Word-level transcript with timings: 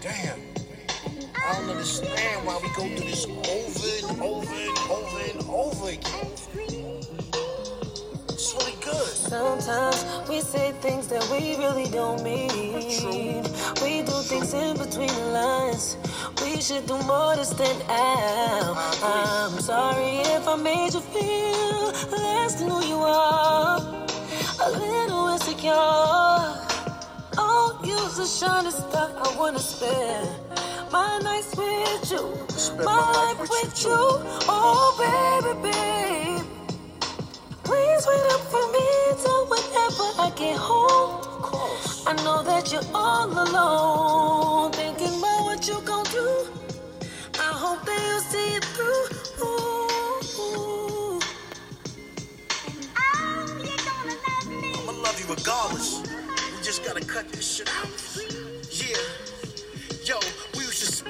Damn. 0.00 0.40
I 1.34 1.52
don't 1.54 1.70
understand 1.70 2.46
why 2.46 2.58
we 2.62 2.68
go 2.68 2.82
through 2.96 3.08
this 3.08 3.26
over 3.26 4.12
and 4.12 4.22
over 4.22 4.54
and 4.54 4.78
over 4.90 5.18
and 5.30 5.42
over 5.48 5.88
again. 5.88 6.31
Sometimes 9.32 10.04
we 10.28 10.42
say 10.42 10.72
things 10.82 11.06
that 11.06 11.26
we 11.30 11.56
really 11.56 11.86
don't 11.86 12.22
mean. 12.22 13.42
We 13.82 14.02
do 14.02 14.12
things 14.28 14.52
in 14.52 14.76
between 14.76 15.08
the 15.08 15.28
lines. 15.32 15.96
We 16.42 16.60
should 16.60 16.84
do 16.86 16.98
more 17.04 17.34
to 17.34 17.42
stand 17.42 17.82
out. 17.88 18.76
I'm 19.02 19.58
sorry 19.58 20.18
if 20.36 20.46
I 20.46 20.56
made 20.56 20.92
you 20.92 21.00
feel 21.00 21.92
less 22.12 22.56
than 22.56 22.68
who 22.68 22.84
you 22.84 22.98
are. 22.98 23.80
A 24.66 24.70
little 24.70 25.28
insecure. 25.28 25.72
Oh, 27.38 27.80
you's 27.82 28.18
a 28.18 28.26
shining 28.26 28.70
star 28.70 29.12
I 29.16 29.34
wanna 29.38 29.60
spend 29.60 30.28
my 30.92 31.18
nights 31.20 31.56
with 31.56 32.10
you, 32.10 32.36
Spend 32.48 32.84
my 32.84 33.12
life 33.12 33.40
with 33.40 33.82
you. 33.82 33.96
Oh, 34.46 34.92
baby, 35.00 35.72
babe. 35.72 36.52
Please 37.64 38.06
wait 38.06 38.32
up 38.34 38.40
for 38.50 38.58
me 38.58 38.61
till 38.61 38.61
whenever 38.61 38.61
I 40.22 40.30
get 40.36 40.56
home. 40.56 41.20
I 42.06 42.12
know 42.22 42.44
that 42.44 42.70
you're 42.70 42.88
all 42.94 43.26
alone, 43.26 44.70
thinking 44.70 45.18
about 45.18 45.42
what 45.46 45.66
you 45.66 45.80
gon' 45.80 46.04
do. 46.04 46.46
I 47.40 47.50
hope 47.62 47.84
that 47.84 48.00
you 48.08 48.20
see 48.30 48.54
it 48.54 48.64
through. 48.64 49.06
Ooh. 49.44 51.20
Oh. 52.98 53.58
I'ma 54.78 54.92
love 55.02 55.18
you 55.18 55.26
regardless. 55.34 56.02
We 56.02 56.62
just 56.62 56.84
gotta 56.84 57.04
cut 57.04 57.28
this 57.30 57.56
shit 57.56 57.68
out. 57.80 57.90
Yeah. 58.70 59.21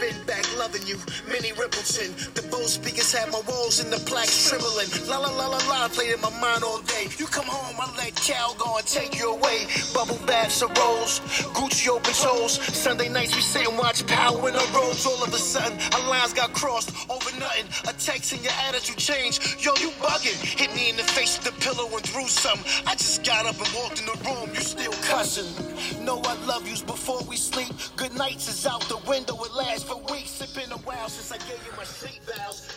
Spin 0.02 0.26
back 0.26 0.44
loving 0.58 0.84
you. 0.84 0.96
Minnie 1.28 1.52
Riperton. 1.52 2.10
The 2.34 2.42
Bose 2.48 2.74
speakers 2.74 3.12
had 3.12 3.30
my 3.30 3.40
walls 3.46 3.78
and 3.78 3.92
the 3.92 3.98
plaques 3.98 4.48
trembling. 4.48 4.88
La 5.06 5.18
la 5.18 5.30
la 5.30 5.46
la 5.46 5.58
la 5.68 5.88
played 5.88 6.14
in 6.14 6.20
my 6.20 6.30
mind 6.40 6.64
all 6.64 6.80
day. 6.82 7.06
You 7.18 7.26
come 7.26 7.46
home, 7.46 7.76
I 7.78 7.86
let 7.96 8.16
Cal 8.16 8.54
go 8.58 8.78
and 8.78 8.86
take 8.86 9.16
you 9.16 9.30
away. 9.30 9.68
Bubble 9.94 10.18
baths 10.26 10.60
and 10.60 10.76
rolls, 10.76 11.20
Gucci 11.54 11.88
open 11.88 12.14
toes. 12.14 12.58
Sunday 12.74 13.10
nights 13.10 13.36
we 13.36 13.42
sit 13.42 13.68
and 13.68 13.78
watch 13.78 14.04
Power 14.08 14.48
in 14.48 14.54
the 14.54 14.66
roads. 14.74 15.06
All 15.06 15.22
of 15.22 15.32
a 15.32 15.38
sudden, 15.38 15.78
our 15.94 16.08
lines 16.10 16.32
got 16.32 16.52
crossed 16.52 16.90
over 17.08 17.30
nothing. 17.38 17.66
A 17.86 17.92
text 17.92 18.32
and 18.32 18.42
your 18.42 18.54
attitude 18.66 18.96
changed. 18.96 19.64
Yo, 19.64 19.70
you 19.76 19.90
bugging. 20.02 20.34
Hit 20.42 20.74
me 20.74 20.90
in 20.90 20.96
the 20.96 21.04
face 21.04 21.38
with 21.38 21.46
the 21.46 21.54
pillow 21.62 21.86
and 21.86 22.02
threw 22.02 22.26
something. 22.26 22.66
I 22.88 22.96
just 22.96 23.22
got 23.22 23.46
up 23.46 23.54
and 23.54 23.70
walked 23.72 24.00
in 24.00 24.06
the 24.06 24.18
room. 24.26 24.50
You 24.52 24.62
still 24.62 24.94
cussing. 25.06 25.71
Know 26.04 26.20
I 26.24 26.34
love 26.46 26.66
yous 26.66 26.82
before 26.82 27.22
we 27.28 27.36
sleep. 27.36 27.72
Good 27.96 28.14
nights 28.14 28.48
is 28.48 28.66
out 28.66 28.80
the 28.82 28.98
window. 29.08 29.40
It 29.44 29.54
lasts 29.54 29.84
for 29.84 30.00
weeks. 30.12 30.40
It's 30.40 30.52
been 30.52 30.72
a 30.72 30.78
while 30.78 31.08
since 31.08 31.30
I 31.30 31.38
gave 31.48 31.64
you 31.64 31.72
my 31.76 31.84
sleep 31.84 32.20
vows. 32.24 32.68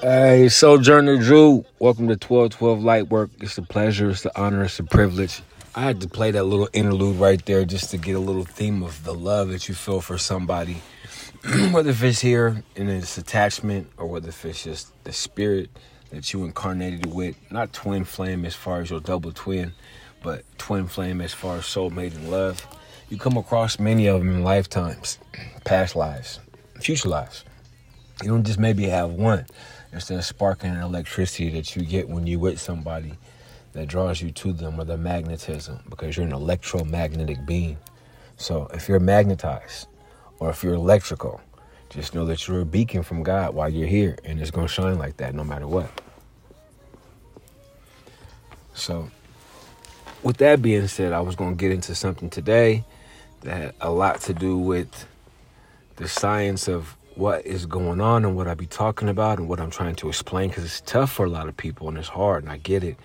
Hey, 0.00 0.48
Sojourner 0.48 1.18
Drew, 1.18 1.64
welcome 1.80 2.06
to 2.06 2.14
1212 2.14 2.82
Light 2.84 3.08
Work. 3.08 3.30
It's 3.40 3.58
a 3.58 3.62
pleasure, 3.62 4.10
it's 4.10 4.22
the 4.22 4.40
honor, 4.40 4.64
it's 4.64 4.78
a 4.78 4.84
privilege. 4.84 5.42
I 5.74 5.82
had 5.82 6.00
to 6.02 6.08
play 6.08 6.30
that 6.30 6.44
little 6.44 6.68
interlude 6.72 7.16
right 7.16 7.44
there 7.46 7.64
just 7.64 7.90
to 7.90 7.98
get 7.98 8.14
a 8.14 8.20
little 8.20 8.44
theme 8.44 8.84
of 8.84 9.02
the 9.02 9.14
love 9.14 9.48
that 9.48 9.68
you 9.68 9.74
feel 9.74 10.00
for 10.00 10.16
somebody. 10.16 10.82
whether 11.72 11.90
if 11.90 12.02
it's 12.04 12.20
here 12.20 12.62
in 12.76 12.88
its 12.88 13.18
attachment 13.18 13.90
or 13.96 14.06
whether 14.06 14.28
if 14.28 14.44
it's 14.44 14.62
just 14.62 14.92
the 15.02 15.12
spirit 15.12 15.68
that 16.10 16.32
you 16.32 16.44
incarnated 16.44 17.06
with. 17.12 17.36
Not 17.50 17.72
twin 17.72 18.04
flame 18.04 18.44
as 18.44 18.54
far 18.54 18.80
as 18.80 18.90
your 18.90 19.00
double 19.00 19.32
twin, 19.32 19.72
but 20.22 20.44
twin 20.58 20.86
flame 20.86 21.20
as 21.20 21.34
far 21.34 21.56
as 21.56 21.64
soulmate 21.64 22.14
and 22.14 22.30
love. 22.30 22.66
You 23.08 23.18
come 23.18 23.36
across 23.36 23.78
many 23.78 24.06
of 24.06 24.20
them 24.20 24.30
in 24.30 24.42
lifetimes, 24.42 25.18
past 25.64 25.96
lives, 25.96 26.40
future 26.80 27.08
lives. 27.08 27.44
You 28.22 28.28
don't 28.28 28.44
just 28.44 28.58
maybe 28.58 28.84
have 28.84 29.10
one. 29.10 29.46
It's 29.92 30.08
the 30.08 30.22
spark 30.22 30.64
and 30.64 30.78
electricity 30.78 31.50
that 31.50 31.76
you 31.76 31.82
get 31.82 32.08
when 32.08 32.26
you 32.26 32.38
with 32.38 32.60
somebody 32.60 33.12
that 33.72 33.88
draws 33.88 34.20
you 34.22 34.30
to 34.30 34.52
them 34.52 34.80
or 34.80 34.84
the 34.84 34.96
magnetism 34.96 35.80
because 35.90 36.16
you're 36.16 36.26
an 36.26 36.32
electromagnetic 36.32 37.44
being. 37.46 37.76
So 38.36 38.68
if 38.72 38.88
you're 38.88 39.00
magnetized 39.00 39.88
or 40.38 40.50
if 40.50 40.62
you're 40.62 40.74
electrical, 40.74 41.40
just 41.90 42.14
know 42.14 42.24
that 42.26 42.48
you're 42.48 42.60
a 42.60 42.66
beacon 42.66 43.02
from 43.02 43.22
God 43.22 43.54
while 43.54 43.68
you're 43.68 43.86
here 43.86 44.16
and 44.24 44.40
it's 44.40 44.50
going 44.50 44.66
to 44.66 44.72
shine 44.72 44.98
like 44.98 45.18
that 45.18 45.34
no 45.34 45.44
matter 45.44 45.66
what. 45.66 45.90
So 48.74 49.10
with 50.22 50.36
that 50.38 50.62
being 50.62 50.86
said, 50.88 51.12
I 51.12 51.20
was 51.20 51.36
going 51.36 51.56
to 51.56 51.56
get 51.56 51.72
into 51.72 51.94
something 51.94 52.30
today 52.30 52.84
that 53.40 53.56
had 53.56 53.74
a 53.80 53.90
lot 53.90 54.20
to 54.22 54.34
do 54.34 54.56
with 54.56 55.06
the 55.96 56.08
science 56.08 56.68
of 56.68 56.96
what 57.14 57.44
is 57.44 57.66
going 57.66 58.00
on 58.00 58.24
and 58.24 58.36
what 58.36 58.48
I 58.48 58.54
be 58.54 58.66
talking 58.66 59.08
about 59.08 59.38
and 59.38 59.48
what 59.48 59.60
I'm 59.60 59.70
trying 59.70 59.94
to 59.96 60.08
explain 60.08 60.48
because 60.48 60.64
it's 60.64 60.80
tough 60.80 61.12
for 61.12 61.26
a 61.26 61.28
lot 61.28 61.48
of 61.48 61.56
people 61.56 61.88
and 61.88 61.98
it's 61.98 62.08
hard 62.08 62.42
and 62.44 62.52
I 62.52 62.56
get 62.56 62.82
it. 62.82 62.96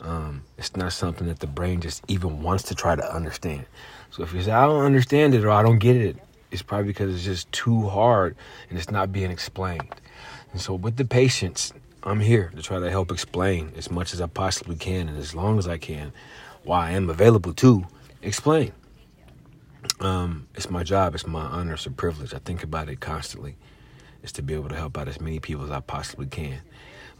Um, 0.00 0.42
it's 0.56 0.76
not 0.76 0.92
something 0.92 1.26
that 1.28 1.40
the 1.40 1.46
brain 1.46 1.80
just 1.80 2.02
even 2.08 2.42
wants 2.42 2.64
to 2.64 2.74
try 2.74 2.96
to 2.96 3.14
understand. 3.14 3.66
So 4.10 4.22
if 4.22 4.32
you 4.32 4.42
say 4.42 4.52
I 4.52 4.66
don't 4.66 4.84
understand 4.84 5.34
it 5.34 5.44
or 5.44 5.50
I 5.50 5.62
don't 5.62 5.78
get 5.78 5.96
it, 5.96 6.16
it's 6.50 6.62
probably 6.62 6.88
because 6.88 7.14
it's 7.14 7.24
just 7.24 7.50
too 7.52 7.88
hard 7.88 8.36
and 8.70 8.78
it's 8.78 8.90
not 8.90 9.12
being 9.12 9.30
explained. 9.30 9.94
And 10.52 10.60
so 10.60 10.74
with 10.74 10.96
the 10.96 11.04
patience, 11.04 11.72
I'm 12.02 12.20
here 12.20 12.52
to 12.54 12.62
try 12.62 12.78
to 12.78 12.90
help 12.90 13.10
explain 13.10 13.72
as 13.76 13.90
much 13.90 14.14
as 14.14 14.20
I 14.20 14.26
possibly 14.26 14.76
can 14.76 15.08
and 15.08 15.18
as 15.18 15.34
long 15.34 15.58
as 15.58 15.66
I 15.66 15.78
can, 15.78 16.12
why 16.62 16.88
I 16.88 16.90
am 16.92 17.10
available 17.10 17.52
to 17.54 17.86
explain. 18.22 18.72
Um, 20.00 20.46
it's 20.54 20.70
my 20.70 20.84
job, 20.84 21.14
it's 21.14 21.26
my 21.26 21.40
honor, 21.40 21.74
it's 21.74 21.86
a 21.86 21.90
privilege. 21.90 22.32
I 22.32 22.38
think 22.38 22.62
about 22.62 22.88
it 22.88 23.00
constantly. 23.00 23.56
Is 24.22 24.32
to 24.32 24.42
be 24.42 24.54
able 24.54 24.68
to 24.68 24.74
help 24.74 24.98
out 24.98 25.08
as 25.08 25.20
many 25.20 25.38
people 25.38 25.64
as 25.64 25.70
I 25.70 25.80
possibly 25.80 26.26
can. 26.26 26.60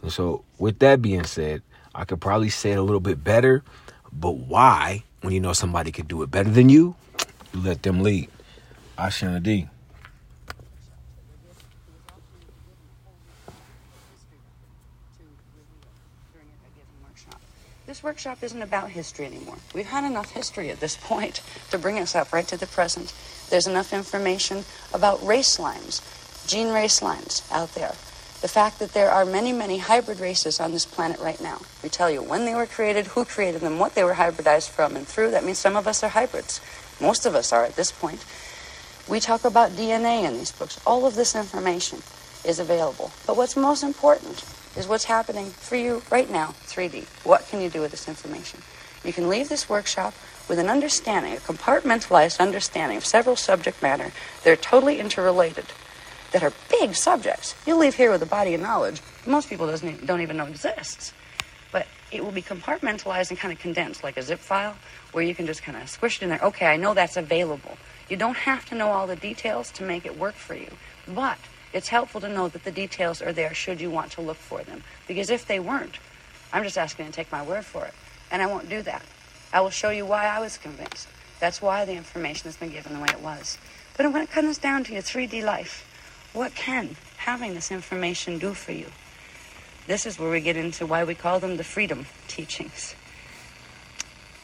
And 0.01 0.11
so, 0.11 0.43
with 0.57 0.79
that 0.79 1.01
being 1.01 1.23
said, 1.23 1.61
I 1.95 2.03
could 2.05 2.19
probably 2.19 2.49
say 2.49 2.71
it 2.71 2.77
a 2.77 2.81
little 2.81 2.99
bit 2.99 3.23
better, 3.23 3.63
but 4.11 4.31
why, 4.31 5.03
when 5.21 5.33
you 5.33 5.39
know 5.39 5.53
somebody 5.53 5.91
could 5.91 6.07
do 6.07 6.21
it 6.23 6.31
better 6.31 6.49
than 6.49 6.69
you, 6.69 6.95
you 7.53 7.61
let 7.61 7.83
them 7.83 8.01
lead. 8.01 8.29
Ashayana 8.97 9.41
D. 9.41 9.69
This 17.99 18.05
workshop 18.05 18.41
isn't 18.43 18.61
about 18.61 18.91
history 18.91 19.25
anymore. 19.25 19.57
We've 19.75 19.85
had 19.85 20.05
enough 20.05 20.31
history 20.31 20.69
at 20.69 20.79
this 20.79 20.95
point 20.95 21.41
to 21.69 21.77
bring 21.77 21.99
us 21.99 22.15
up 22.15 22.31
right 22.31 22.47
to 22.47 22.55
the 22.55 22.65
present. 22.65 23.13
There's 23.49 23.67
enough 23.67 23.91
information 23.91 24.63
about 24.93 25.21
race 25.21 25.59
lines, 25.59 26.01
gene 26.47 26.69
race 26.69 27.01
lines 27.01 27.45
out 27.51 27.75
there. 27.75 27.95
The 28.39 28.47
fact 28.47 28.79
that 28.79 28.93
there 28.93 29.11
are 29.11 29.25
many, 29.25 29.51
many 29.51 29.79
hybrid 29.79 30.21
races 30.21 30.61
on 30.61 30.71
this 30.71 30.85
planet 30.85 31.19
right 31.19 31.41
now. 31.41 31.59
We 31.83 31.89
tell 31.89 32.09
you 32.09 32.23
when 32.23 32.45
they 32.45 32.55
were 32.55 32.67
created, 32.67 33.07
who 33.07 33.25
created 33.25 33.59
them, 33.59 33.79
what 33.79 33.95
they 33.95 34.05
were 34.05 34.13
hybridized 34.13 34.69
from 34.69 34.95
and 34.95 35.05
through. 35.05 35.31
That 35.31 35.43
means 35.43 35.57
some 35.57 35.75
of 35.75 35.85
us 35.85 36.01
are 36.01 36.07
hybrids. 36.07 36.61
Most 37.01 37.25
of 37.25 37.35
us 37.35 37.51
are 37.51 37.65
at 37.65 37.75
this 37.75 37.91
point. 37.91 38.23
We 39.09 39.19
talk 39.19 39.43
about 39.43 39.71
DNA 39.71 40.23
in 40.23 40.37
these 40.37 40.53
books. 40.53 40.79
All 40.87 41.05
of 41.05 41.15
this 41.15 41.35
information 41.35 41.97
is 42.45 42.59
available. 42.59 43.11
But 43.27 43.35
what's 43.35 43.57
most 43.57 43.83
important 43.83 44.45
is 44.75 44.87
what's 44.87 45.05
happening 45.05 45.47
for 45.47 45.75
you 45.75 46.01
right 46.11 46.29
now, 46.29 46.55
3D. 46.67 47.05
What 47.25 47.47
can 47.47 47.61
you 47.61 47.69
do 47.69 47.81
with 47.81 47.91
this 47.91 48.07
information? 48.07 48.61
You 49.03 49.13
can 49.13 49.29
leave 49.29 49.49
this 49.49 49.69
workshop 49.69 50.13
with 50.47 50.59
an 50.59 50.69
understanding, 50.69 51.33
a 51.33 51.37
compartmentalized 51.37 52.39
understanding 52.39 52.97
of 52.97 53.05
several 53.05 53.35
subject 53.35 53.81
matter. 53.81 54.11
They're 54.43 54.55
totally 54.55 54.99
interrelated, 54.99 55.65
that 56.31 56.43
are 56.43 56.53
big 56.69 56.95
subjects. 56.95 57.55
You'll 57.65 57.79
leave 57.79 57.95
here 57.95 58.11
with 58.11 58.21
a 58.21 58.27
body 58.27 58.53
of 58.53 58.61
knowledge 58.61 59.01
most 59.25 59.49
people 59.49 59.67
doesn't 59.67 60.05
don't 60.05 60.21
even 60.21 60.37
know 60.37 60.45
exists. 60.45 61.13
But 61.71 61.87
it 62.11 62.23
will 62.23 62.31
be 62.31 62.41
compartmentalized 62.41 63.29
and 63.29 63.39
kind 63.39 63.53
of 63.53 63.59
condensed, 63.59 64.03
like 64.03 64.17
a 64.17 64.21
zip 64.21 64.39
file, 64.39 64.75
where 65.11 65.23
you 65.23 65.35
can 65.35 65.45
just 65.45 65.61
kind 65.61 65.77
of 65.77 65.87
squish 65.89 66.17
it 66.17 66.23
in 66.23 66.29
there. 66.29 66.39
Okay, 66.41 66.65
I 66.65 66.77
know 66.77 66.93
that's 66.93 67.17
available. 67.17 67.77
You 68.09 68.17
don't 68.17 68.37
have 68.37 68.65
to 68.69 68.75
know 68.75 68.89
all 68.89 69.05
the 69.05 69.15
details 69.15 69.71
to 69.73 69.83
make 69.83 70.05
it 70.05 70.17
work 70.17 70.33
for 70.33 70.55
you. 70.55 70.71
But 71.07 71.37
it's 71.73 71.89
helpful 71.89 72.21
to 72.21 72.29
know 72.29 72.47
that 72.47 72.63
the 72.63 72.71
details 72.71 73.21
are 73.21 73.33
there 73.33 73.53
should 73.53 73.79
you 73.79 73.91
want 73.91 74.11
to 74.13 74.21
look 74.21 74.37
for 74.37 74.63
them. 74.63 74.83
Because 75.07 75.29
if 75.29 75.45
they 75.45 75.59
weren't, 75.59 75.99
I'm 76.51 76.63
just 76.63 76.77
asking 76.77 77.05
to 77.05 77.11
take 77.11 77.31
my 77.31 77.43
word 77.43 77.65
for 77.65 77.85
it. 77.85 77.93
And 78.31 78.41
I 78.41 78.47
won't 78.47 78.69
do 78.69 78.81
that. 78.81 79.03
I 79.53 79.61
will 79.61 79.69
show 79.69 79.89
you 79.89 80.05
why 80.05 80.25
I 80.25 80.39
was 80.39 80.57
convinced. 80.57 81.07
That's 81.39 81.61
why 81.61 81.85
the 81.85 81.93
information 81.93 82.45
has 82.45 82.57
been 82.57 82.69
given 82.69 82.93
the 82.93 82.99
way 82.99 83.09
it 83.09 83.21
was. 83.21 83.57
But 83.97 84.11
when 84.11 84.21
it 84.21 84.31
comes 84.31 84.57
down 84.57 84.83
to 84.85 84.93
your 84.93 85.01
3D 85.01 85.43
life, 85.43 85.85
what 86.33 86.55
can 86.55 86.95
having 87.17 87.53
this 87.53 87.71
information 87.71 88.39
do 88.39 88.53
for 88.53 88.71
you? 88.71 88.87
This 89.87 90.05
is 90.05 90.19
where 90.19 90.29
we 90.29 90.41
get 90.41 90.57
into 90.57 90.85
why 90.85 91.03
we 91.03 91.15
call 91.15 91.39
them 91.39 91.57
the 91.57 91.63
freedom 91.63 92.05
teachings. 92.27 92.95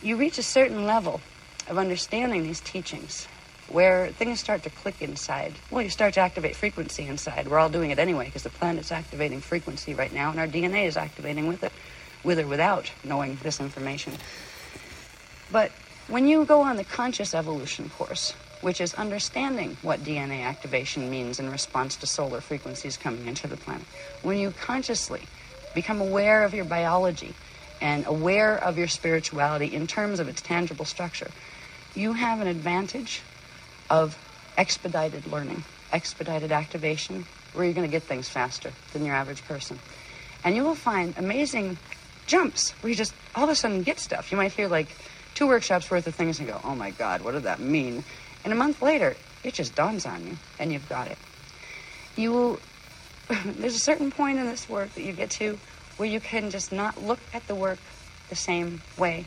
You 0.02 0.16
reach 0.16 0.38
a 0.38 0.44
certain 0.44 0.86
level 0.86 1.22
of 1.68 1.78
understanding 1.78 2.44
these 2.44 2.60
teachings 2.60 3.28
where 3.68 4.10
things 4.10 4.40
start 4.40 4.64
to 4.64 4.70
click 4.70 5.02
inside. 5.02 5.54
Well, 5.72 5.82
you 5.82 5.90
start 5.90 6.14
to 6.16 6.20
activate 6.20 6.56
frequency 6.56 7.08
inside. 7.08 7.48
We're 7.48 7.60
all 7.60 7.70
doing 7.70 7.92
it 7.92 8.00
anyway 8.00 8.26
because 8.26 8.44
the 8.44 8.50
planet's 8.50 8.92
activating 8.92 9.42
frequency 9.42 9.94
right 9.94 10.14
now, 10.14 10.30
and 10.30 10.40
our 10.40 10.48
DNA 10.48 10.86
is 10.86 10.98
activating 10.98 11.48
with 11.48 11.64
it, 11.64 11.72
with 12.24 12.40
or 12.40 12.48
without 12.48 12.92
knowing 13.04 13.38
this 13.42 13.60
information. 13.60 14.14
But 15.52 15.72
when 16.08 16.28
you 16.28 16.46
go 16.46 16.62
on 16.62 16.78
the 16.78 16.84
conscious 16.84 17.34
evolution 17.34 17.90
course, 17.90 18.34
which 18.62 18.80
is 18.82 18.94
understanding 18.94 19.78
what 19.82 20.04
DNA 20.04 20.44
activation 20.44 21.10
means 21.10 21.40
in 21.40 21.50
response 21.50 21.96
to 21.98 22.08
solar 22.08 22.42
frequencies 22.42 22.98
coming 22.98 23.28
into 23.28 23.48
the 23.48 23.58
planet, 23.58 23.86
when 24.22 24.38
you 24.38 24.52
consciously 24.52 25.22
become 25.74 26.02
aware 26.02 26.44
of 26.44 26.54
your 26.54 26.66
biology 26.66 27.34
and 27.82 28.06
aware 28.08 28.58
of 28.58 28.78
your 28.78 28.88
spirituality 28.88 29.66
in 29.66 29.88
terms 29.88 30.20
of 30.20 30.28
its 30.28 30.42
tangible 30.42 30.86
structure, 30.86 31.30
you 31.96 32.14
have 32.14 32.40
an 32.40 32.48
advantage 32.48 33.22
of 33.90 34.18
expedited 34.58 35.28
learning, 35.28 35.64
expedited 35.92 36.52
activation, 36.52 37.26
where 37.54 37.66
you're 37.66 37.74
going 37.74 37.88
to 37.88 37.92
get 37.92 38.04
things 38.04 38.30
faster 38.30 38.72
than 38.94 39.06
your 39.06 39.16
average 39.16 39.44
person. 39.46 39.80
And 40.44 40.56
you 40.56 40.64
will 40.64 40.76
find 40.76 41.14
amazing 41.18 41.78
jumps 42.28 42.72
where 42.82 42.90
you 42.90 42.96
just 42.96 43.14
all 43.36 43.44
of 43.46 43.50
a 43.50 43.56
sudden 43.56 43.84
get 43.84 44.00
stuff. 44.00 44.32
You 44.32 44.38
might 44.38 44.52
hear 44.52 44.68
like 44.68 44.88
two 45.34 45.48
workshops 45.48 45.90
worth 45.90 46.08
of 46.08 46.16
things 46.16 46.40
and 46.40 46.48
go, 46.48 46.60
oh 46.64 46.76
my 46.76 46.92
God, 46.92 47.22
what 47.22 47.34
did 47.34 47.44
that 47.44 47.60
mean? 47.60 48.04
And 48.44 48.54
a 48.54 48.56
month 48.56 48.82
later, 48.82 49.16
it 49.44 49.54
just 49.54 49.76
dawns 49.76 50.06
on 50.06 50.26
you 50.26 50.38
and 50.60 50.72
you've 50.72 50.88
got 50.90 51.08
it. 51.08 51.18
You 52.16 52.32
will, 52.32 52.60
there's 53.46 53.76
a 53.76 53.80
certain 53.80 54.12
point 54.12 54.40
in 54.40 54.46
this 54.46 54.70
work 54.70 54.94
that 54.94 55.02
you 55.02 55.14
get 55.14 55.32
to 55.32 55.60
where 55.98 56.08
you 56.08 56.20
can 56.20 56.50
just 56.50 56.72
not 56.72 57.02
look 57.02 57.20
at 57.34 57.48
the 57.48 57.56
work 57.56 57.80
the 58.30 58.36
same 58.36 58.82
way 58.98 59.26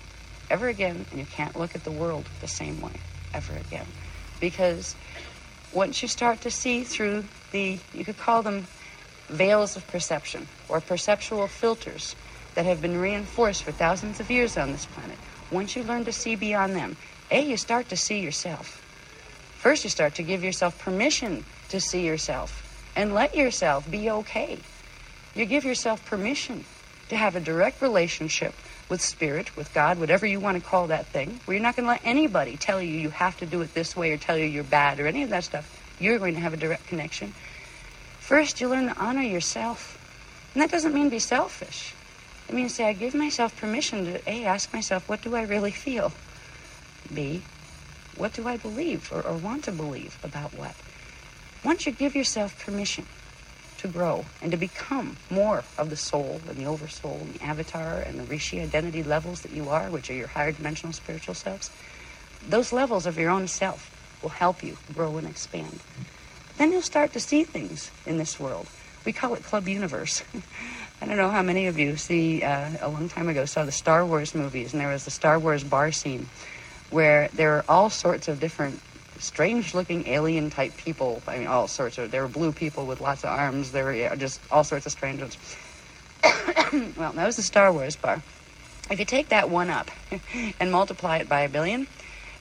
ever 0.51 0.69
again, 0.69 1.07
and 1.11 1.21
you 1.21 1.27
can't 1.27 1.57
look 1.57 1.75
at 1.75 1.85
the 1.85 1.91
world 1.91 2.27
the 2.41 2.49
same 2.49 2.81
way 2.81 2.93
ever 3.35 3.55
again. 3.55 3.87
Because 4.40 4.94
once 5.73 6.02
you 6.02 6.08
start 6.08 6.40
to 6.43 6.50
see 6.50 6.85
through 6.85 7.25
the, 7.52 7.79
you 7.93 8.05
could 8.05 8.19
call 8.19 8.43
them 8.43 8.67
veils 9.29 9.76
of 9.76 9.87
perception 9.88 10.49
or 10.69 10.81
perceptual 10.81 11.46
filters 11.46 12.14
that 12.55 12.64
have 12.64 12.81
been 12.81 12.99
reinforced 12.99 13.62
for 13.62 13.73
thousands 13.73 14.20
of 14.20 14.31
years 14.31 14.56
on 14.56 14.73
this 14.73 14.87
planet, 14.87 15.19
once 15.50 15.76
you 15.76 15.82
learn 15.82 16.05
to 16.05 16.12
see 16.12 16.35
beyond 16.35 16.75
them, 16.75 16.96
A, 17.31 17.40
you 17.40 17.56
start 17.56 17.88
to 17.90 17.96
see 17.96 18.20
yourself. 18.20 18.82
First, 19.58 19.85
you 19.85 19.90
start 19.90 20.14
to 20.17 20.23
give 20.23 20.44
yourself 20.44 20.79
permission 20.79 21.44
to 21.69 21.81
see 21.81 22.06
yourself 22.06 22.64
and 22.96 23.14
let 23.14 23.35
yourself 23.35 23.90
be 23.90 24.11
okay. 24.11 24.58
You 25.35 25.46
give 25.46 25.64
yourself 25.64 26.05
permission 26.05 26.64
to 27.08 27.17
have 27.17 27.37
a 27.37 27.40
direct 27.40 27.81
relationship 27.82 28.55
with 28.88 29.00
spirit, 29.00 29.55
with 29.56 29.73
God, 29.75 29.99
whatever 29.99 30.26
you 30.26 30.40
want 30.40 30.62
to 30.62 30.69
call 30.69 30.87
that 30.87 31.06
thing, 31.06 31.40
where 31.44 31.56
you're 31.56 31.62
not 31.62 31.76
going 31.76 31.85
to 31.85 31.90
let 31.90 32.00
anybody 32.05 32.56
tell 32.56 32.81
you 32.81 32.96
you 32.96 33.11
have 33.11 33.37
to 33.38 33.46
do 33.46 33.61
it 33.61 33.75
this 33.75 33.96
way 33.96 34.12
or 34.12 34.17
tell 34.17 34.37
you 34.37 34.46
you're 34.46 34.64
bad 34.64 34.99
or 34.99 35.06
any 35.06 35.23
of 35.23 35.31
that 35.31 35.44
stuff. 35.44 35.75
You're 36.00 36.19
going 36.19 36.35
to 36.35 36.40
have 36.40 36.55
a 36.55 36.56
direct 36.56 36.87
connection. 36.87 37.32
First, 38.20 38.61
you 38.61 38.69
learn 38.69 38.87
to 38.87 38.99
honor 38.99 39.23
yourself. 39.23 39.96
And 40.55 40.62
that 40.62 40.70
doesn't 40.70 40.94
mean 40.94 41.08
be 41.08 41.19
selfish. 41.19 41.94
It 42.49 42.55
means 42.55 42.75
say, 42.75 42.88
I 42.88 42.94
give 42.94 43.14
myself 43.14 43.58
permission 43.61 44.06
to 44.06 44.31
A, 44.31 44.44
ask 44.44 44.73
myself, 44.73 45.08
what 45.08 45.23
do 45.23 45.35
I 45.37 45.43
really 45.43 45.70
feel? 45.70 46.12
B, 47.12 47.43
what 48.17 48.32
do 48.32 48.49
I 48.49 48.56
believe 48.56 49.12
or, 49.12 49.23
or 49.23 49.35
want 49.37 49.64
to 49.64 49.73
believe 49.73 50.19
about 50.25 50.55
what? 50.55 50.75
Once 51.64 51.87
you 51.87 51.93
give 51.93 52.14
yourself 52.14 52.64
permission 52.64 53.06
to 53.79 53.89
grow 53.89 54.25
and 54.43 54.51
to 54.51 54.57
become 54.57 55.17
more 55.31 55.65
of 55.77 55.91
the 55.91 55.97
soul 55.97 56.41
and 56.49 56.57
the 56.57 56.67
oversoul 56.67 57.19
and 57.23 57.35
the 57.35 57.43
avatar 57.43 58.01
and 58.01 58.19
the 58.19 58.25
rishi 58.25 58.61
identity 58.61 59.03
levels 59.03 59.43
that 59.43 59.53
you 59.53 59.69
are, 59.69 59.91
which 59.91 60.11
are 60.11 60.15
your 60.15 60.29
higher 60.29 60.53
dimensional 60.53 60.93
spiritual 60.93 61.35
selves, 61.35 61.71
those 62.47 62.73
levels 62.73 63.07
of 63.07 63.19
your 63.19 63.31
own 63.31 63.49
self 63.49 63.95
will 64.23 64.31
help 64.31 64.63
you 64.63 64.77
grow 64.95 65.17
and 65.17 65.27
expand. 65.27 65.81
Then 66.57 66.73
you'll 66.73 66.83
start 66.83 67.13
to 67.13 67.21
see 67.21 67.45
things 67.45 67.91
in 68.05 68.19
this 68.19 68.39
world. 68.41 68.69
We 69.05 69.13
call 69.13 69.35
it 69.35 69.45
Club 69.45 69.69
Universe. 69.69 70.23
I 71.01 71.07
don't 71.07 71.17
know 71.17 71.31
how 71.31 71.43
many 71.43 71.67
of 71.69 71.79
you 71.79 71.97
see, 71.97 72.43
uh, 72.43 72.71
a 72.81 72.89
long 72.89 73.09
time 73.09 73.29
ago, 73.29 73.45
saw 73.45 73.65
the 73.65 73.73
Star 73.73 74.05
Wars 74.05 74.35
movies, 74.35 74.73
and 74.73 74.81
there 74.81 74.89
was 74.89 75.05
the 75.05 75.13
Star 75.13 75.39
Wars 75.39 75.63
bar 75.63 75.93
scene 75.93 76.27
where 76.91 77.29
there 77.33 77.55
are 77.57 77.65
all 77.69 77.91
sorts 77.91 78.27
of 78.29 78.41
different 78.41 78.81
strange 79.19 79.75
looking 79.75 80.06
alien 80.09 80.50
type 80.50 80.76
people. 80.76 81.23
I 81.26 81.38
mean, 81.38 81.47
all 81.47 81.69
sorts 81.69 81.99
of, 81.99 82.11
there 82.11 82.23
were 82.23 82.29
blue 82.29 82.53
people 82.53 82.87
with 82.87 83.00
lots 83.00 83.25
of 83.25 83.31
arms. 83.31 83.73
There 83.73 83.85
were 83.85 84.17
just 84.17 84.41
all 84.50 84.65
sorts 84.65 84.87
of 84.87 84.93
strange 84.93 85.20
ones. 85.20 85.37
well, 86.97 87.12
that 87.12 87.26
was 87.26 87.37
the 87.37 87.43
Star 87.43 87.73
Wars 87.73 87.97
bar. 87.97 88.23
If 88.91 88.99
you 88.99 89.05
take 89.05 89.29
that 89.29 89.50
one 89.50 89.70
up 89.70 89.91
and 90.61 90.73
multiply 90.73 91.19
it 91.19 91.29
by 91.29 91.43
a 91.43 91.49
billion, 91.49 91.87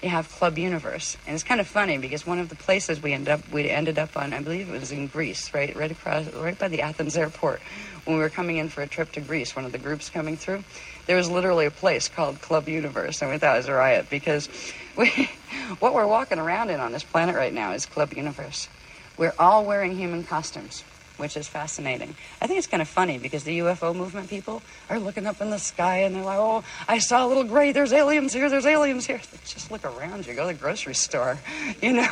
you 0.01 0.09
have 0.09 0.29
Club 0.29 0.57
Universe. 0.57 1.17
And 1.25 1.33
it's 1.33 1.43
kind 1.43 1.59
of 1.59 1.67
funny 1.67 1.97
because 1.97 2.25
one 2.25 2.39
of 2.39 2.49
the 2.49 2.55
places 2.55 3.01
we 3.01 3.13
ended 3.13 3.29
up 3.29 3.49
we 3.49 3.69
ended 3.69 3.97
up 3.97 4.15
on, 4.15 4.33
I 4.33 4.41
believe 4.41 4.69
it 4.69 4.79
was 4.79 4.91
in 4.91 5.07
Greece, 5.07 5.53
right, 5.53 5.75
right 5.75 5.91
across, 5.91 6.31
right 6.33 6.57
by 6.57 6.67
the 6.67 6.81
Athens 6.81 7.17
airport, 7.17 7.61
when 8.05 8.17
we 8.17 8.21
were 8.21 8.29
coming 8.29 8.57
in 8.57 8.69
for 8.69 8.81
a 8.81 8.87
trip 8.87 9.11
to 9.13 9.21
Greece. 9.21 9.55
One 9.55 9.65
of 9.65 9.71
the 9.71 9.77
groups 9.77 10.09
coming 10.09 10.37
through, 10.37 10.63
there 11.07 11.17
was 11.17 11.29
literally 11.29 11.65
a 11.65 11.71
place 11.71 12.07
called 12.07 12.39
Club 12.41 12.69
Universe, 12.69 13.21
and 13.21 13.31
we 13.31 13.37
thought 13.37 13.55
it 13.55 13.59
was 13.59 13.67
a 13.67 13.73
riot 13.73 14.09
because 14.09 14.49
we, 14.95 15.09
what 15.79 15.93
we're 15.93 16.07
walking 16.07 16.39
around 16.39 16.69
in 16.69 16.79
on 16.79 16.91
this 16.91 17.03
planet 17.03 17.35
right 17.35 17.53
now 17.53 17.71
is 17.73 17.85
Club 17.85 18.13
Universe. 18.13 18.69
We're 19.17 19.33
all 19.39 19.65
wearing 19.65 19.95
human 19.95 20.23
costumes 20.23 20.83
which 21.17 21.35
is 21.35 21.47
fascinating. 21.47 22.15
I 22.41 22.47
think 22.47 22.59
it's 22.59 22.67
kind 22.67 22.81
of 22.81 22.87
funny 22.87 23.17
because 23.17 23.43
the 23.43 23.59
UFO 23.59 23.95
movement 23.95 24.29
people 24.29 24.61
are 24.89 24.99
looking 24.99 25.25
up 25.25 25.41
in 25.41 25.49
the 25.49 25.57
sky 25.57 25.99
and 25.99 26.15
they're 26.15 26.23
like, 26.23 26.37
oh, 26.37 26.63
I 26.87 26.99
saw 26.99 27.25
a 27.25 27.27
little 27.27 27.43
gray. 27.43 27.71
There's 27.71 27.93
aliens 27.93 28.33
here. 28.33 28.49
There's 28.49 28.65
aliens 28.65 29.05
here. 29.05 29.19
Just 29.45 29.71
look 29.71 29.83
around 29.83 30.27
you. 30.27 30.33
Go 30.33 30.47
to 30.47 30.53
the 30.53 30.59
grocery 30.59 30.95
store. 30.95 31.39
You 31.81 31.93
know? 31.93 32.07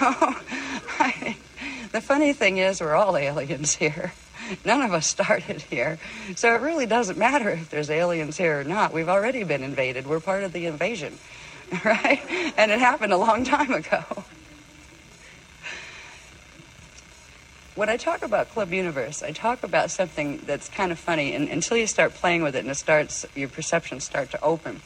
I, 1.00 1.38
the 1.92 2.02
funny 2.02 2.34
thing 2.34 2.58
is, 2.58 2.82
we're 2.82 2.94
all 2.94 3.18
aliens 3.18 3.76
here. 3.76 4.14
None 4.64 4.82
of 4.82 4.94
us 4.94 5.08
started 5.16 5.62
here. 5.62 6.00
So 6.36 6.54
it 6.54 6.62
really 6.62 6.86
doesn't 6.86 7.18
matter 7.18 7.50
if 7.50 7.70
there's 7.70 7.90
aliens 7.90 8.38
here 8.38 8.60
or 8.60 8.64
not. 8.64 8.94
We've 8.94 9.10
already 9.10 9.44
been 9.44 9.64
invaded. 9.64 10.08
We're 10.08 10.20
part 10.20 10.44
of 10.44 10.54
the 10.54 10.66
invasion, 10.66 11.18
right? 11.86 12.22
And 12.58 12.72
it 12.72 12.80
happened 12.80 13.14
a 13.14 13.18
long 13.18 13.44
time 13.44 13.74
ago. 13.74 14.26
when 17.76 17.90
I 17.90 17.98
talk 17.98 18.24
about 18.24 18.50
Club 18.50 18.72
Universe, 18.72 19.22
I 19.22 19.32
talk 19.32 19.64
about 19.64 19.92
something 19.92 20.40
that's 20.46 20.70
kind 20.70 20.94
of 20.94 21.00
funny, 21.00 21.36
and 21.36 21.50
until 21.50 21.76
you 21.76 21.88
start 21.88 22.14
playing 22.14 22.42
with 22.42 22.56
it 22.56 22.60
and 22.60 22.70
it 22.70 22.76
starts, 22.76 23.26
your 23.36 23.50
perceptions 23.50 24.06
start 24.06 24.32
to 24.32 24.42
open, 24.42 24.82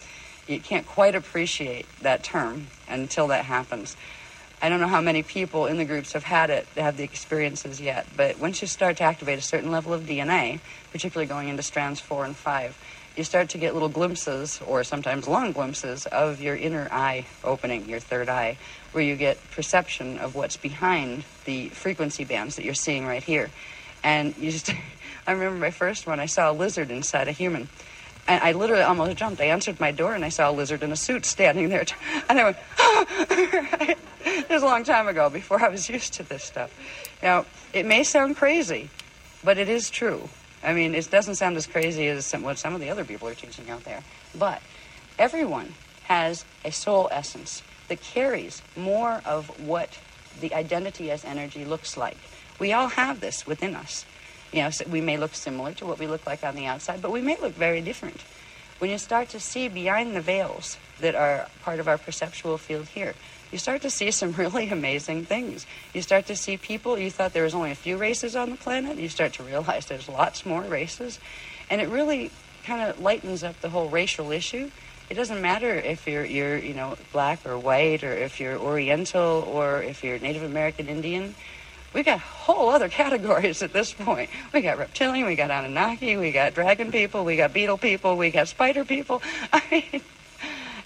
you 0.47 0.59
can't 0.59 0.87
quite 0.87 1.13
appreciate 1.13 1.85
that 2.01 2.23
term 2.23 2.67
until 2.87 3.27
that 3.27 3.45
happens. 3.45 3.95
I 4.61 4.67
don't 4.67 4.81
know 4.81 4.87
how 4.87 4.99
many 4.99 5.23
people 5.23 5.67
in 5.67 5.77
the 5.77 5.85
groups 5.85 6.11
have 6.13 6.23
had 6.23 6.49
it, 6.49 6.67
have 6.75 6.97
the 6.97 7.03
experiences 7.03 7.79
yet, 7.79 8.07
but 8.17 8.39
once 8.39 8.61
you 8.61 8.67
start 8.67 8.97
to 8.97 9.03
activate 9.03 9.39
a 9.39 9.41
certain 9.41 9.71
level 9.71 9.93
of 9.93 10.03
DNA, 10.03 10.59
particularly 10.91 11.27
going 11.27 11.47
into 11.47 11.63
strands 11.63 12.01
four 12.01 12.25
and 12.25 12.35
five, 12.35 12.77
you 13.15 13.23
start 13.23 13.49
to 13.49 13.57
get 13.57 13.73
little 13.73 13.89
glimpses, 13.89 14.61
or 14.65 14.83
sometimes 14.83 15.27
long 15.27 15.53
glimpses, 15.53 16.05
of 16.07 16.41
your 16.41 16.57
inner 16.57 16.89
eye 16.91 17.25
opening, 17.43 17.87
your 17.87 17.99
third 17.99 18.27
eye, 18.27 18.57
where 18.91 19.03
you 19.03 19.15
get 19.15 19.37
perception 19.51 20.17
of 20.17 20.35
what's 20.35 20.57
behind 20.57 21.23
the 21.45 21.69
frequency 21.69 22.25
bands 22.25 22.57
that 22.57 22.65
you're 22.65 22.73
seeing 22.73 23.05
right 23.05 23.23
here. 23.23 23.49
And 24.03 24.37
you 24.37 24.51
just, 24.51 24.71
I 25.27 25.31
remember 25.31 25.57
my 25.57 25.71
first 25.71 26.05
one, 26.05 26.19
I 26.19 26.25
saw 26.25 26.51
a 26.51 26.53
lizard 26.53 26.91
inside 26.91 27.29
a 27.29 27.31
human. 27.31 27.69
I 28.37 28.51
literally 28.51 28.83
almost 28.83 29.17
jumped. 29.17 29.41
I 29.41 29.45
answered 29.45 29.79
my 29.79 29.91
door 29.91 30.13
and 30.13 30.23
I 30.23 30.29
saw 30.29 30.51
a 30.51 30.53
lizard 30.53 30.83
in 30.83 30.91
a 30.91 30.95
suit 30.95 31.25
standing 31.25 31.69
there. 31.69 31.85
And 32.29 32.39
I 32.39 32.43
went! 32.43 33.97
It 34.25 34.49
was 34.49 34.63
a 34.63 34.65
long 34.65 34.83
time 34.83 35.07
ago 35.07 35.29
before 35.29 35.63
I 35.63 35.69
was 35.69 35.89
used 35.89 36.13
to 36.15 36.23
this 36.23 36.43
stuff. 36.43 36.71
Now, 37.23 37.45
it 37.73 37.85
may 37.85 38.03
sound 38.03 38.35
crazy, 38.35 38.89
but 39.43 39.57
it 39.57 39.69
is 39.69 39.89
true. 39.89 40.27
I 40.63 40.73
mean, 40.73 40.93
it 40.93 41.09
doesn't 41.09 41.35
sound 41.35 41.55
as 41.55 41.67
crazy 41.67 42.07
as 42.07 42.25
some, 42.25 42.43
what 42.43 42.57
some 42.57 42.73
of 42.75 42.81
the 42.81 42.89
other 42.89 43.05
people 43.05 43.27
are 43.27 43.35
teaching 43.35 43.69
out 43.69 43.85
there. 43.85 44.03
But 44.37 44.61
everyone 45.17 45.75
has 46.03 46.45
a 46.65 46.71
soul 46.71 47.07
essence 47.11 47.63
that 47.87 48.01
carries 48.01 48.61
more 48.75 49.21
of 49.25 49.47
what 49.65 49.97
the 50.41 50.53
identity 50.53 51.11
as 51.11 51.23
energy 51.23 51.65
looks 51.65 51.95
like. 51.95 52.17
We 52.59 52.73
all 52.73 52.87
have 52.89 53.19
this 53.19 53.47
within 53.47 53.75
us. 53.75 54.05
You 54.51 54.63
know, 54.63 54.69
we 54.89 55.01
may 55.01 55.17
look 55.17 55.33
similar 55.35 55.73
to 55.73 55.85
what 55.85 55.99
we 55.99 56.07
look 56.07 56.25
like 56.25 56.43
on 56.43 56.55
the 56.55 56.65
outside, 56.65 57.01
but 57.01 57.11
we 57.11 57.21
may 57.21 57.37
look 57.37 57.53
very 57.53 57.81
different. 57.81 58.21
When 58.79 58.89
you 58.89 58.97
start 58.97 59.29
to 59.29 59.39
see 59.39 59.67
behind 59.67 60.15
the 60.15 60.21
veils 60.21 60.77
that 61.01 61.15
are 61.15 61.47
part 61.63 61.79
of 61.79 61.87
our 61.87 61.97
perceptual 61.97 62.57
field 62.57 62.87
here, 62.87 63.13
you 63.51 63.57
start 63.57 63.81
to 63.81 63.89
see 63.89 64.11
some 64.11 64.31
really 64.37 64.69
amazing 64.69 65.25
things. 65.25 65.65
You 65.93 66.01
start 66.01 66.27
to 66.27 66.35
see 66.35 66.57
people, 66.57 66.97
you 66.97 67.11
thought 67.11 67.33
there 67.33 67.43
was 67.43 67.55
only 67.55 67.71
a 67.71 67.75
few 67.75 67.97
races 67.97 68.35
on 68.35 68.49
the 68.49 68.57
planet, 68.57 68.97
you 68.97 69.09
start 69.09 69.33
to 69.33 69.43
realize 69.43 69.85
there's 69.85 70.09
lots 70.09 70.45
more 70.45 70.61
races. 70.61 71.19
And 71.69 71.81
it 71.81 71.89
really 71.89 72.31
kind 72.63 72.89
of 72.89 72.99
lightens 72.99 73.43
up 73.43 73.59
the 73.61 73.69
whole 73.69 73.89
racial 73.89 74.31
issue 74.31 74.71
it 75.09 75.15
doesn't 75.15 75.41
matter 75.41 75.73
if 75.73 76.07
you're 76.07 76.23
you're 76.23 76.57
you 76.57 76.75
know 76.75 76.95
black 77.11 77.45
or 77.45 77.57
white 77.57 78.03
or 78.03 78.13
if 78.13 78.39
you're 78.39 78.57
Oriental 78.57 79.43
or 79.47 79.81
if 79.81 80.03
you're 80.03 80.19
Native 80.19 80.43
American 80.43 80.87
Indian. 80.87 81.33
We 81.93 82.03
got 82.03 82.19
whole 82.19 82.69
other 82.69 82.89
categories 82.89 83.63
at 83.63 83.73
this 83.73 83.93
point. 83.93 84.29
We 84.53 84.61
got 84.61 84.77
reptilian, 84.77 85.25
we 85.25 85.35
got 85.35 85.49
Anunnaki, 85.49 86.17
we 86.17 86.31
got 86.31 86.53
dragon 86.53 86.91
people, 86.91 87.25
we 87.25 87.35
got 87.35 87.51
beetle 87.51 87.77
people, 87.77 88.15
we 88.15 88.29
got 88.29 88.47
spider 88.47 88.85
people. 88.85 89.21
I 89.53 89.61
mean, 89.71 90.01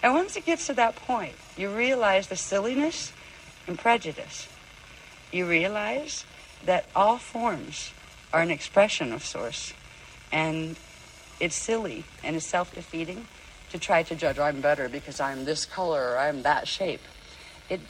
and 0.01 0.13
once 0.13 0.35
it 0.35 0.45
gets 0.45 0.67
to 0.67 0.73
that 0.75 0.95
point, 0.95 1.33
you 1.57 1.69
realize 1.69 2.27
the 2.27 2.35
silliness 2.35 3.11
and 3.67 3.77
prejudice, 3.77 4.47
you 5.31 5.45
realize 5.45 6.25
that 6.65 6.87
all 6.95 7.17
forms 7.17 7.91
are 8.31 8.41
an 8.41 8.51
expression 8.51 9.11
of 9.11 9.25
source. 9.25 9.73
And 10.31 10.77
it's 11.39 11.55
silly 11.55 12.05
and 12.23 12.35
it's 12.35 12.45
self 12.45 12.73
defeating 12.73 13.27
to 13.71 13.79
try 13.79 14.03
to 14.03 14.15
judge, 14.15 14.39
I'm 14.39 14.61
better 14.61 14.87
because 14.87 15.19
I'm 15.19 15.45
this 15.45 15.65
color 15.65 16.11
or 16.11 16.17
I'm 16.17 16.43
that 16.43 16.67
shape. 16.67 17.01
It 17.69 17.81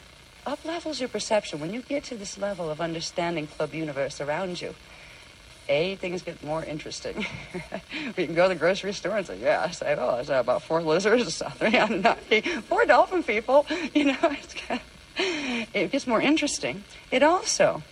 up 0.46 0.64
levels 0.64 1.00
your 1.00 1.08
perception. 1.08 1.60
When 1.60 1.72
you 1.72 1.82
get 1.82 2.04
to 2.04 2.16
this 2.16 2.38
level 2.38 2.70
of 2.70 2.80
understanding 2.80 3.46
Club 3.46 3.74
Universe 3.74 4.20
around 4.20 4.60
you, 4.60 4.74
A, 5.68 5.96
things 5.96 6.22
get 6.22 6.42
more 6.42 6.64
interesting. 6.64 7.26
we 8.16 8.26
can 8.26 8.34
go 8.34 8.44
to 8.44 8.48
the 8.50 8.58
grocery 8.58 8.92
store 8.92 9.16
and 9.16 9.26
say, 9.26 9.38
yeah, 9.40 9.64
I 9.66 9.70
say, 9.70 9.96
oh, 9.98 10.16
is 10.16 10.28
that 10.28 10.40
about 10.40 10.62
four 10.62 10.82
lizards? 10.82 11.42
four 12.68 12.84
dolphin 12.86 13.22
people. 13.22 13.66
You 13.94 14.06
know, 14.06 14.18
it's 14.22 14.54
kind 14.54 14.80
of, 14.80 15.68
it 15.74 15.92
gets 15.92 16.06
more 16.06 16.20
interesting. 16.20 16.84
It 17.10 17.22
also 17.22 17.82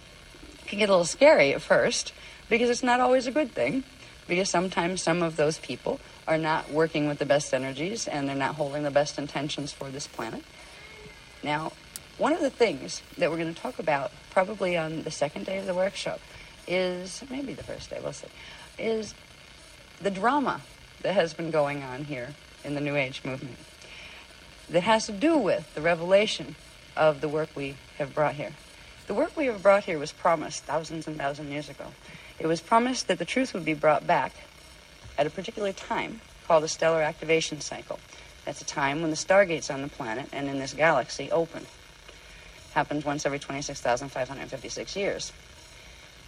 can 0.67 0.79
get 0.79 0.89
a 0.89 0.93
little 0.93 1.05
scary 1.05 1.55
at 1.55 1.63
first 1.63 2.13
because 2.49 2.71
it's 2.71 2.83
not 2.83 3.01
always 3.01 3.27
a 3.27 3.31
good 3.31 3.53
thing. 3.53 3.85
Because 4.29 4.49
sometimes 4.49 5.03
some 5.03 5.21
of 5.21 5.37
those 5.37 5.59
people 5.59 5.99
are 6.29 6.39
not 6.39 6.71
working 6.71 7.09
with 7.09 7.19
the 7.19 7.27
best 7.27 7.53
energies 7.53 8.07
and 8.07 8.29
they're 8.29 8.37
not 8.37 8.55
holding 8.55 8.85
the 8.85 8.91
best 8.91 9.19
intentions 9.19 9.73
for 9.73 9.91
this 9.91 10.07
planet. 10.07 10.43
Now, 11.43 11.73
one 12.23 12.33
of 12.33 12.41
the 12.41 12.51
things 12.51 13.03
that 13.19 13.29
we're 13.29 13.37
going 13.37 13.53
to 13.53 13.61
talk 13.61 13.81
about 13.81 14.13
probably 14.31 14.77
on 14.77 15.03
the 15.03 15.11
second 15.11 15.45
day 15.45 15.59
of 15.59 15.67
the 15.67 15.75
workshop 15.75 16.21
is 16.69 17.21
maybe 17.29 17.53
the 17.53 17.65
first 17.65 17.91
day, 17.91 17.99
we'll 18.01 18.13
see, 18.13 18.29
is 18.79 19.13
the 20.01 20.09
drama 20.09 20.61
that 21.01 21.15
has 21.15 21.35
been 21.35 21.51
going 21.51 21.83
on 21.83 22.05
here 22.05 22.29
in 22.63 22.77
the 22.77 22.81
New 22.81 22.95
Age 22.95 23.23
movement 23.25 23.57
that 24.71 24.85
has 24.85 25.07
to 25.07 25.13
do 25.13 25.37
with 25.37 25.75
the 25.75 25.81
revelation 25.81 26.55
of 26.97 27.21
the 27.21 27.29
work 27.29 27.49
we 27.57 27.75
have 27.99 28.15
brought 28.15 28.37
here. 28.37 28.53
The 29.09 29.15
work 29.15 29.37
we 29.37 29.47
have 29.47 29.61
brought 29.61 29.83
here 29.83 29.99
was 29.99 30.13
promised 30.13 30.63
thousands 30.63 31.09
and 31.09 31.17
thousands 31.17 31.49
of 31.49 31.53
years 31.53 31.69
ago. 31.69 31.87
It 32.39 32.47
was 32.47 32.61
promised 32.61 33.09
that 33.09 33.19
the 33.19 33.25
truth 33.25 33.53
would 33.53 33.65
be 33.65 33.75
brought 33.75 34.07
back 34.07 34.33
at 35.19 35.27
a 35.27 35.31
particular 35.31 35.73
time 35.73 36.21
called 36.47 36.63
a 36.63 36.69
stellar 36.69 37.03
activation 37.03 37.61
cycle. 37.61 37.99
That's 38.45 38.61
a 38.61 38.65
time 38.65 39.01
when 39.01 39.11
the 39.11 39.17
stargates 39.17 39.75
on 39.75 39.83
the 39.83 39.89
planet 39.89 40.29
and 40.33 40.47
in 40.47 40.61
this 40.61 40.73
galaxy 40.73 41.29
open. 41.29 41.67
Happens 42.75 43.05
once 43.05 43.27
every 43.27 43.39
26,556 43.39 44.97
years. 44.97 45.33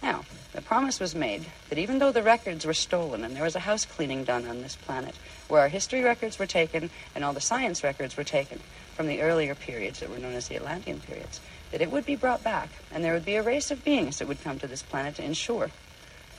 Now, 0.03 0.23
the 0.53 0.61
promise 0.61 0.99
was 0.99 1.15
made 1.15 1.45
that 1.69 1.79
even 1.79 1.97
though 1.97 2.11
the 2.11 2.21
records 2.21 2.65
were 2.65 2.73
stolen 2.73 3.23
and 3.23 3.35
there 3.35 3.43
was 3.43 3.55
a 3.55 3.61
house 3.61 3.85
cleaning 3.85 4.23
done 4.23 4.47
on 4.47 4.61
this 4.61 4.75
planet, 4.75 5.15
where 5.47 5.61
our 5.61 5.67
history 5.67 6.03
records 6.03 6.37
were 6.37 6.45
taken 6.45 6.91
and 7.15 7.23
all 7.23 7.33
the 7.33 7.41
science 7.41 7.83
records 7.83 8.15
were 8.15 8.23
taken 8.23 8.59
from 8.95 9.07
the 9.07 9.21
earlier 9.21 9.55
periods 9.55 9.99
that 9.99 10.09
were 10.09 10.19
known 10.19 10.33
as 10.33 10.47
the 10.47 10.55
Atlantean 10.55 10.99
periods, 10.99 11.41
that 11.71 11.81
it 11.81 11.91
would 11.91 12.05
be 12.05 12.15
brought 12.15 12.43
back 12.43 12.69
and 12.91 13.03
there 13.03 13.13
would 13.13 13.25
be 13.25 13.35
a 13.35 13.43
race 13.43 13.71
of 13.71 13.83
beings 13.83 14.19
that 14.19 14.27
would 14.27 14.43
come 14.43 14.59
to 14.59 14.67
this 14.67 14.83
planet 14.83 15.15
to 15.15 15.23
ensure 15.23 15.71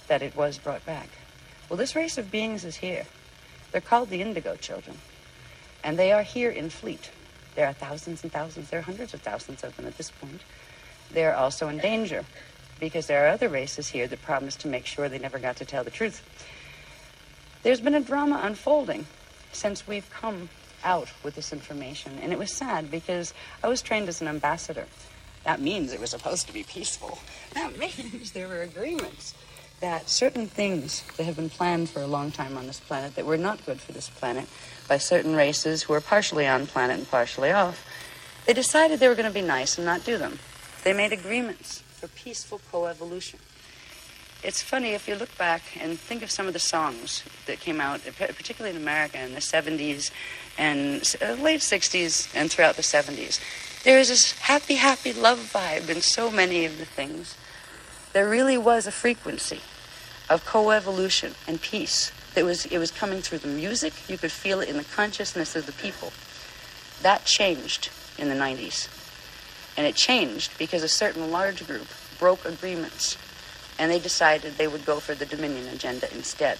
that 0.07 0.23
it 0.23 0.37
was 0.37 0.59
brought 0.59 0.87
back. 0.87 1.09
Well, 1.69 1.77
this 1.77 1.97
race 1.97 2.17
of 2.17 2.31
beings 2.31 2.65
is 2.65 2.77
here. 2.77 3.07
They're 3.73 3.81
called 3.81 4.11
the 4.11 4.23
Indigo 4.23 4.55
Children, 4.55 4.99
and 5.83 5.99
they 5.99 6.13
are 6.13 6.23
here 6.23 6.51
in 6.51 6.71
fleet. 6.71 7.11
There 7.57 7.67
are 7.67 7.73
thousands 7.73 8.23
and 8.23 8.31
thousands, 8.31 8.71
there 8.71 8.79
are 8.81 8.83
hundreds 8.83 9.15
of 9.15 9.23
thousands 9.23 9.65
of 9.65 9.75
them 9.77 9.87
at 9.87 9.97
this 9.97 10.11
point. 10.11 10.43
They 11.11 11.25
are 11.25 11.35
also 11.35 11.69
in 11.69 11.79
danger 11.79 12.25
because 12.79 13.07
there 13.07 13.25
are 13.25 13.29
other 13.29 13.49
races 13.49 13.89
here 13.89 14.07
that 14.07 14.23
promised 14.23 14.61
to 14.61 14.69
make 14.69 14.87
sure 14.87 15.09
they 15.09 15.19
never 15.19 15.39
got 15.39 15.57
to 15.57 15.65
tell 15.65 15.83
the 15.83 15.91
truth. 15.91 16.23
There's 17.63 17.81
been 17.81 17.95
a 17.95 18.01
drama 18.01 18.41
unfolding 18.45 19.07
since 19.53 19.87
we've 19.89 20.09
come 20.11 20.51
out 20.85 21.09
with 21.23 21.35
this 21.35 21.53
information, 21.53 22.19
and 22.23 22.31
it 22.33 22.39
was 22.39 22.53
sad 22.53 22.91
because 22.91 23.33
I 23.65 23.69
was 23.69 23.81
trained 23.81 24.09
as 24.09 24.21
an 24.21 24.29
ambassador. 24.29 24.87
That 25.45 25.61
means 25.61 25.93
it 25.93 26.01
was 26.01 26.11
supposed 26.11 26.47
to 26.49 26.53
be 26.53 26.63
peaceful. 26.63 27.19
That 27.55 27.79
means 27.79 28.33
there 28.33 28.49
were 28.49 28.63
agreements 28.63 29.35
that 29.81 30.09
certain 30.09 30.47
things 30.47 31.03
that 31.17 31.25
have 31.25 31.37
been 31.37 31.51
planned 31.51 31.91
for 31.91 32.01
a 32.01 32.07
long 32.07 32.31
time 32.31 32.57
on 32.57 32.67
this 32.67 32.81
planet 32.81 33.15
that 33.15 33.27
were 33.27 33.37
not 33.37 33.65
good 33.67 33.81
for 33.81 33.93
this 33.93 34.09
planet 34.09 34.49
by 34.89 34.97
certain 34.99 35.35
races 35.35 35.83
who 35.83 35.93
are 35.93 36.01
partially 36.01 36.47
on 36.47 36.67
planet 36.67 36.99
and 36.99 37.11
partially 37.11 37.51
off, 37.51 37.87
they 38.47 38.53
decided 38.53 39.01
they 39.01 39.09
were 39.09 39.15
going 39.15 39.29
to 39.29 39.35
be 39.35 39.47
nice 39.47 39.77
and 39.77 39.85
not 39.85 40.05
do 40.05 40.17
them. 40.17 40.39
They 40.85 40.93
made 40.93 41.13
agreements 41.13 41.81
for 41.81 42.09
peaceful 42.09 42.61
coevolution. 42.73 43.37
It's 44.43 44.63
funny 44.63 44.91
if 44.91 45.09
you 45.09 45.17
look 45.17 45.37
back 45.37 45.63
and 45.81 45.99
think 45.99 46.23
of 46.23 46.31
some 46.31 46.47
of 46.47 46.53
the 46.53 46.59
songs 46.61 47.25
that 47.47 47.59
came 47.59 47.81
out, 47.81 48.03
particularly 48.05 48.77
in 48.77 48.81
America 48.81 49.21
in 49.21 49.35
the 49.35 49.41
70s 49.41 50.11
and 50.57 51.17
uh, 51.21 51.43
late 51.43 51.61
60s 51.61 52.33
and 52.35 52.51
throughout 52.51 52.77
the 52.77 52.83
70s. 52.83 53.41
There 53.83 53.99
is 53.99 54.09
this 54.09 54.33
happy, 54.39 54.75
happy 54.75 55.13
love 55.13 55.51
vibe 55.53 55.89
in 55.89 56.01
so 56.01 56.31
many 56.31 56.65
of 56.65 56.79
the 56.79 56.85
things. 56.85 57.37
There 58.17 58.27
really 58.27 58.57
was 58.57 58.87
a 58.87 58.93
frequency 58.93 59.61
of 60.31 60.43
coevolution 60.47 61.35
and 61.47 61.61
peace 61.61 62.13
that 62.33 62.47
was 62.47 62.65
it 62.65 62.79
was 62.79 62.91
coming 62.91 63.21
through 63.21 63.41
the 63.41 63.47
music. 63.47 63.93
You 64.09 64.17
could 64.17 64.33
feel 64.33 64.63
it 64.63 64.71
in 64.71 64.79
the 64.79 64.85
consciousness 64.85 65.55
of 65.55 65.67
the 65.67 65.73
people. 65.73 66.15
That 67.03 67.27
changed 67.27 67.91
in 68.17 68.31
the 68.31 68.35
90s. 68.35 68.89
And 69.77 69.87
it 69.87 69.97
changed 69.97 70.57
because 70.57 70.83
a 70.83 70.89
certain 70.89 71.31
large 71.31 71.67
group 71.67 71.89
broke 72.19 72.47
agreements 72.47 73.19
and 73.79 73.91
they 73.91 73.99
decided 73.99 74.57
they 74.57 74.67
would 74.67 74.87
go 74.87 74.99
for 74.99 75.15
the 75.15 75.27
Dominion 75.27 75.69
agenda 75.69 76.11
instead. 76.11 76.59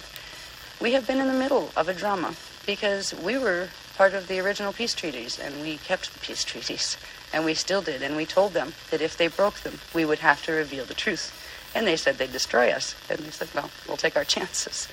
We 0.79 0.91
have 0.91 1.07
been 1.07 1.19
in 1.19 1.25
the 1.25 1.33
middle 1.33 1.71
of 1.75 1.89
a 1.89 1.93
drama 1.95 2.35
because 2.67 3.15
we 3.15 3.35
were 3.39 3.69
part 3.95 4.13
of 4.13 4.27
the 4.27 4.39
original 4.39 4.73
peace 4.73 4.93
treaties 4.93 5.39
and 5.39 5.59
we 5.61 5.77
kept 5.77 6.13
the 6.13 6.19
peace 6.19 6.43
treaties 6.43 6.97
and 7.33 7.43
we 7.43 7.55
still 7.55 7.81
did 7.81 8.03
and 8.03 8.15
we 8.15 8.27
told 8.27 8.53
them 8.53 8.73
that 8.91 9.01
if 9.01 9.17
they 9.17 9.27
broke 9.27 9.61
them 9.61 9.79
we 9.95 10.05
would 10.05 10.19
have 10.19 10.43
to 10.43 10.51
reveal 10.51 10.85
the 10.85 10.93
truth 10.93 11.33
and 11.75 11.85
they 11.85 11.95
said 11.95 12.17
they'd 12.17 12.31
destroy 12.31 12.71
us. 12.71 12.95
And 13.09 13.19
they 13.19 13.29
said 13.29 13.49
well 13.53 13.69
we'll 13.87 13.97
take 13.97 14.15
our 14.15 14.23
chances. 14.23 14.87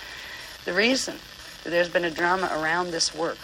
The 0.64 0.72
reason 0.72 1.16
that 1.62 1.70
there's 1.70 1.88
been 1.88 2.04
a 2.04 2.10
drama 2.10 2.50
around 2.52 2.90
this 2.90 3.14
work. 3.14 3.38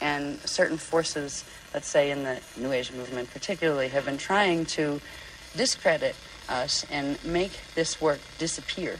And 0.00 0.38
certain 0.40 0.76
forces 0.76 1.44
let's 1.76 1.88
say 1.88 2.10
in 2.10 2.24
the 2.24 2.40
new 2.56 2.72
age 2.72 2.92
movement 2.92 3.30
particularly 3.30 3.88
have 3.88 4.06
been 4.06 4.18
trying 4.18 4.64
to 4.64 5.00
discredit 5.56 6.14
us 6.48 6.86
and 6.90 7.22
make 7.24 7.52
this 7.74 8.00
work 8.00 8.18
disappear. 8.38 8.96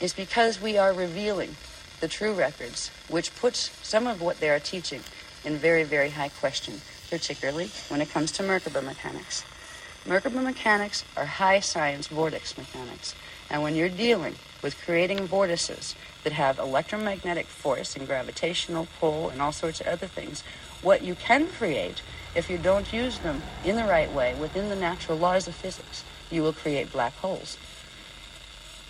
Is 0.00 0.12
because 0.12 0.60
we 0.60 0.78
are 0.78 0.92
revealing 0.92 1.56
the 2.00 2.06
true 2.06 2.32
records, 2.32 2.90
which 3.08 3.34
puts 3.34 3.70
some 3.86 4.06
of 4.06 4.22
what 4.22 4.38
they 4.38 4.48
are 4.50 4.60
teaching 4.60 5.00
in 5.44 5.56
very, 5.56 5.82
very 5.82 6.10
high 6.10 6.28
question, 6.28 6.80
particularly 7.10 7.70
when 7.88 8.00
it 8.00 8.10
comes 8.10 8.30
to 8.32 8.42
Merkaba 8.42 8.84
mechanics. 8.84 9.44
Merkaba 10.06 10.42
mechanics 10.42 11.04
are 11.16 11.26
high 11.26 11.60
science 11.60 12.06
vortex 12.06 12.56
mechanics, 12.56 13.14
and 13.50 13.62
when 13.62 13.74
you're 13.74 13.88
dealing 13.88 14.36
with 14.62 14.80
creating 14.84 15.26
vortices 15.26 15.94
that 16.24 16.32
have 16.32 16.58
electromagnetic 16.58 17.46
force 17.46 17.96
and 17.96 18.06
gravitational 18.06 18.86
pull 18.98 19.28
and 19.28 19.42
all 19.42 19.52
sorts 19.52 19.80
of 19.80 19.86
other 19.86 20.06
things, 20.06 20.42
what 20.82 21.02
you 21.02 21.14
can 21.14 21.48
create 21.48 22.02
if 22.34 22.48
you 22.48 22.58
don't 22.58 22.92
use 22.92 23.18
them 23.18 23.42
in 23.64 23.76
the 23.76 23.84
right 23.84 24.12
way 24.12 24.34
within 24.34 24.68
the 24.68 24.76
natural 24.76 25.18
laws 25.18 25.48
of 25.48 25.54
physics 25.54 26.04
you 26.30 26.42
will 26.42 26.52
create 26.52 26.92
black 26.92 27.14
holes. 27.16 27.56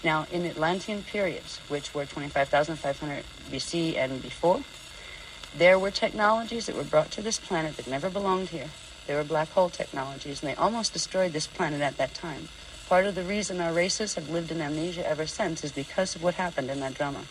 Now, 0.04 0.26
in 0.30 0.44
Atlantean 0.44 1.02
periods, 1.02 1.58
which 1.68 1.94
were 1.94 2.06
25,500 2.06 3.24
BC 3.50 3.96
and 3.96 4.22
before, 4.22 4.62
there 5.56 5.78
were 5.78 5.90
technologies 5.90 6.66
that 6.66 6.76
were 6.76 6.84
brought 6.84 7.10
to 7.12 7.22
this 7.22 7.38
planet 7.38 7.76
that 7.76 7.88
never 7.88 8.10
belonged 8.10 8.50
here. 8.50 8.68
They 9.08 9.14
were 9.14 9.24
black 9.24 9.48
hole 9.48 9.70
technologies, 9.70 10.42
and 10.42 10.50
they 10.50 10.54
almost 10.54 10.92
destroyed 10.92 11.32
this 11.32 11.46
planet 11.46 11.80
at 11.80 11.96
that 11.96 12.12
time. 12.12 12.50
Part 12.90 13.06
of 13.06 13.14
the 13.14 13.22
reason 13.22 13.58
our 13.58 13.72
races 13.72 14.14
have 14.16 14.28
lived 14.28 14.50
in 14.50 14.60
amnesia 14.60 15.08
ever 15.08 15.26
since 15.26 15.64
is 15.64 15.72
because 15.72 16.14
of 16.14 16.22
what 16.22 16.34
happened 16.34 16.70
in 16.70 16.80
that 16.80 16.92
drama. 16.92 17.24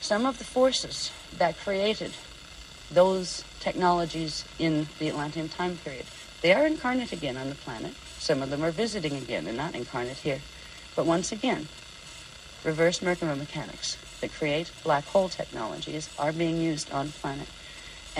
Some 0.00 0.24
of 0.24 0.38
the 0.38 0.44
forces 0.44 1.12
that 1.36 1.58
created 1.58 2.12
those 2.90 3.44
technologies 3.60 4.46
in 4.58 4.88
the 4.98 5.08
Atlantean 5.10 5.50
time 5.50 5.76
period, 5.76 6.06
they 6.40 6.54
are 6.54 6.66
incarnate 6.66 7.12
again 7.12 7.36
on 7.36 7.50
the 7.50 7.54
planet. 7.54 7.92
Some 8.18 8.40
of 8.40 8.48
them 8.48 8.64
are 8.64 8.70
visiting 8.70 9.16
again. 9.16 9.44
They're 9.44 9.52
not 9.52 9.74
incarnate 9.74 10.16
here. 10.16 10.40
But 10.96 11.04
once 11.04 11.32
again, 11.32 11.68
reverse 12.64 13.00
Merkaba 13.00 13.36
mechanics 13.36 13.98
that 14.22 14.32
create 14.32 14.72
black 14.84 15.04
hole 15.04 15.28
technologies 15.28 16.08
are 16.18 16.32
being 16.32 16.56
used 16.56 16.90
on 16.92 17.12
planet. 17.12 17.46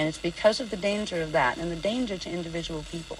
And 0.00 0.08
it's 0.08 0.16
because 0.16 0.60
of 0.60 0.70
the 0.70 0.78
danger 0.78 1.20
of 1.20 1.32
that 1.32 1.58
and 1.58 1.70
the 1.70 1.76
danger 1.76 2.16
to 2.16 2.30
individual 2.30 2.86
people 2.90 3.18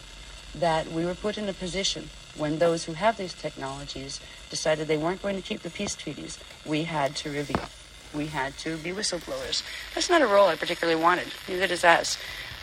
that 0.54 0.90
we 0.90 1.04
were 1.04 1.14
put 1.14 1.36
in 1.36 1.46
a 1.46 1.52
position 1.52 2.08
when 2.34 2.58
those 2.58 2.84
who 2.84 2.94
have 2.94 3.18
these 3.18 3.34
technologies 3.34 4.18
decided 4.48 4.88
they 4.88 4.96
weren't 4.96 5.20
going 5.20 5.36
to 5.36 5.46
keep 5.46 5.60
the 5.60 5.68
peace 5.68 5.94
treaties, 5.94 6.38
we 6.64 6.84
had 6.84 7.14
to 7.16 7.30
reveal. 7.30 7.68
We 8.14 8.28
had 8.28 8.56
to 8.60 8.78
be 8.78 8.92
whistleblowers. 8.92 9.62
That's 9.94 10.08
not 10.08 10.22
a 10.22 10.26
role 10.26 10.48
I 10.48 10.56
particularly 10.56 10.98
wanted, 10.98 11.26
neither 11.46 11.66
does 11.66 11.84
us. 11.84 12.16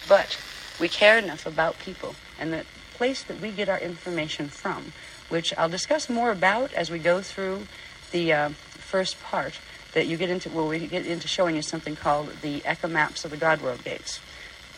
But 0.09 0.35
we 0.79 0.89
care 0.89 1.19
enough 1.19 1.45
about 1.45 1.77
people 1.77 2.15
and 2.39 2.51
the 2.51 2.65
place 2.95 3.21
that 3.21 3.39
we 3.39 3.51
get 3.51 3.69
our 3.69 3.79
information 3.79 4.47
from, 4.47 4.93
which 5.29 5.55
I'll 5.59 5.69
discuss 5.69 6.09
more 6.09 6.31
about 6.31 6.73
as 6.73 6.89
we 6.89 6.97
go 6.97 7.21
through 7.21 7.67
the 8.09 8.33
uh, 8.33 8.49
first 8.49 9.21
part 9.21 9.59
that 9.93 10.07
you 10.07 10.17
get 10.17 10.29
into, 10.29 10.49
where 10.49 10.65
we 10.65 10.85
get 10.87 11.05
into 11.05 11.27
showing 11.27 11.55
you 11.55 11.61
something 11.61 11.95
called 11.95 12.29
the 12.41 12.63
echo 12.65 12.87
maps 12.87 13.25
of 13.25 13.31
the 13.31 13.37
God 13.37 13.61
World 13.61 13.83
Gates. 13.83 14.19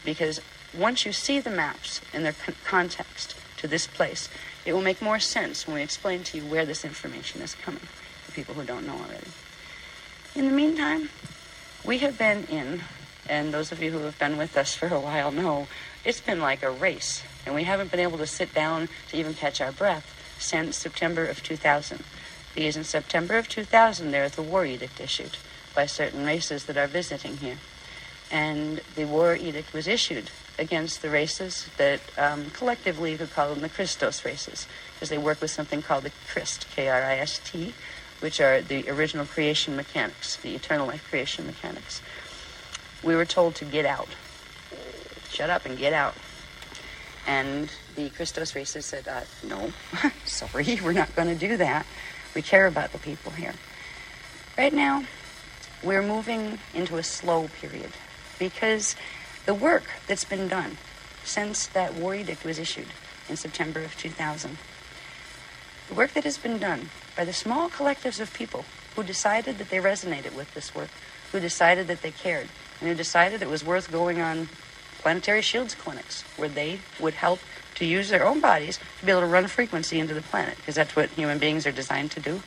Because 0.06 0.40
once 0.74 1.06
you 1.06 1.12
see 1.12 1.40
the 1.40 1.50
maps 1.50 2.02
in 2.14 2.24
their 2.24 2.34
con- 2.34 2.56
context, 2.64 3.36
to 3.60 3.68
this 3.68 3.88
place. 3.88 4.30
It 4.66 4.74
will 4.74 4.82
make 4.82 5.02
more 5.02 5.20
sense 5.20 5.68
when 5.68 5.76
we 5.76 5.82
explain 5.82 6.24
to 6.24 6.38
you 6.38 6.46
where 6.46 6.66
this 6.66 6.86
information 6.86 7.42
is 7.42 7.56
coming, 7.56 7.82
for 8.24 8.32
people 8.32 8.56
who 8.56 8.64
don't 8.64 8.88
know 8.88 8.94
already. 8.94 9.28
In 10.36 10.46
the 10.46 10.54
meantime, 10.54 11.10
we 11.84 12.00
have 12.00 12.18
been 12.18 12.46
in, 12.46 12.82
and 13.28 13.54
those 13.54 13.72
of 13.72 13.84
you 13.84 13.92
who 13.92 14.00
have 14.00 14.18
been 14.18 14.38
with 14.38 14.58
us 14.58 14.74
for 14.74 14.88
a 14.88 15.00
while 15.00 15.32
know, 15.32 15.68
it's 16.06 16.22
been 16.22 16.40
like 16.40 16.64
a 16.64 16.72
race, 16.72 17.24
and 17.46 17.54
we 17.54 17.66
haven't 17.66 17.92
been 17.92 18.00
able 18.00 18.18
to 18.18 18.28
sit 18.28 18.54
down 18.54 18.88
to 19.10 19.18
even 19.18 19.34
catch 19.34 19.60
our 19.60 19.74
breath 19.74 20.16
since 20.40 20.78
September 20.78 21.26
of 21.26 21.44
2000. 21.44 22.04
Because 22.56 22.76
in 22.76 22.84
September 22.84 23.38
of 23.38 23.48
2000, 23.48 24.12
there 24.12 24.24
is 24.24 24.38
a 24.38 24.42
war 24.42 24.66
edict 24.66 25.00
issued 25.00 25.38
by 25.76 25.86
certain 25.86 26.26
races 26.26 26.66
that 26.66 26.78
are 26.78 26.88
visiting 26.88 27.38
here. 27.38 27.58
And 28.32 28.82
the 28.96 29.06
war 29.06 29.36
edict 29.36 29.74
was 29.74 29.88
issued 29.88 30.30
against 30.58 31.02
the 31.02 31.10
races 31.10 31.70
that 31.78 32.02
um, 32.18 32.50
collectively 32.52 33.16
we 33.16 33.26
call 33.28 33.50
them 33.50 33.62
the 33.62 33.70
Christos 33.70 34.26
races, 34.26 34.68
because 34.94 35.10
they 35.10 35.18
work 35.18 35.42
with 35.42 35.52
something 35.52 35.82
called 35.82 36.04
the 36.04 36.12
Krist, 36.32 36.70
K-R-I-S-T, 36.72 37.74
which 38.20 38.42
are 38.42 38.62
the 38.62 38.90
original 38.90 39.26
creation 39.26 39.76
mechanics, 39.76 40.36
the 40.38 40.54
eternal 40.54 40.88
life 40.88 41.08
creation 41.10 41.46
mechanics. 41.46 42.02
We 43.02 43.16
were 43.16 43.26
told 43.26 43.56
to 43.56 43.66
get 43.66 43.86
out. 43.86 44.10
Shut 45.30 45.50
up 45.50 45.66
and 45.66 45.78
get 45.78 45.94
out. 45.94 46.16
And 47.26 47.72
the 47.96 48.10
Christos 48.10 48.56
races 48.56 48.86
said, 48.86 49.08
uh, 49.08 49.22
no, 49.48 49.72
sorry, 50.26 50.80
we're 50.84 50.92
not 50.92 51.16
going 51.16 51.28
to 51.30 51.36
do 51.36 51.58
that. 51.58 51.86
We 52.36 52.42
care 52.42 52.68
about 52.68 52.92
the 52.92 53.00
people 53.00 53.32
here. 53.32 53.54
Right 54.58 54.74
now, 54.74 55.04
we're 55.82 56.04
moving 56.04 56.60
into 56.74 56.98
a 56.98 57.04
slow 57.04 57.48
period 57.48 57.92
because 58.38 58.96
the 59.46 59.54
work 59.54 59.86
that's 60.08 60.26
been 60.26 60.48
done 60.48 60.78
since 61.24 61.68
that 61.68 61.94
war 61.94 62.16
edict 62.16 62.44
was 62.44 62.60
issued 62.60 62.88
in 63.30 63.36
September 63.36 63.82
of 63.82 63.96
2000, 63.98 64.58
the 65.88 65.94
work 65.94 66.14
that 66.14 66.24
has 66.24 66.38
been 66.38 66.58
done 66.58 66.90
by 67.16 67.24
the 67.24 67.34
small 67.34 67.70
collectives 67.70 68.20
of 68.20 68.34
people 68.34 68.66
who 68.96 69.04
decided 69.04 69.58
that 69.58 69.70
they 69.70 69.78
resonated 69.78 70.36
with 70.36 70.54
this 70.54 70.74
work, 70.74 70.90
who 71.32 71.40
decided 71.40 71.88
that 71.88 72.02
they 72.02 72.12
cared, 72.12 72.48
and 72.80 72.90
who 72.90 72.96
decided 72.96 73.42
it 73.42 73.50
was 73.50 73.64
worth 73.64 73.92
going 73.92 74.20
on 74.20 74.50
planetary 75.02 75.42
shields 75.42 75.76
clinics 75.76 76.24
where 76.36 76.50
they 76.50 76.80
would 77.00 77.14
help 77.14 77.40
to 77.80 77.86
use 77.86 78.10
their 78.10 78.26
own 78.26 78.40
bodies 78.40 78.80
to 79.00 79.06
be 79.06 79.12
able 79.12 79.22
to 79.22 79.28
run 79.28 79.48
frequency 79.48 80.00
into 80.00 80.14
the 80.14 80.22
planet, 80.22 80.58
because 80.58 80.76
that's 80.76 80.96
what 80.96 81.10
human 81.12 81.40
beings 81.40 81.66
are 81.66 81.72
designed 81.72 82.12
to 82.12 82.20
do. 82.20 82.42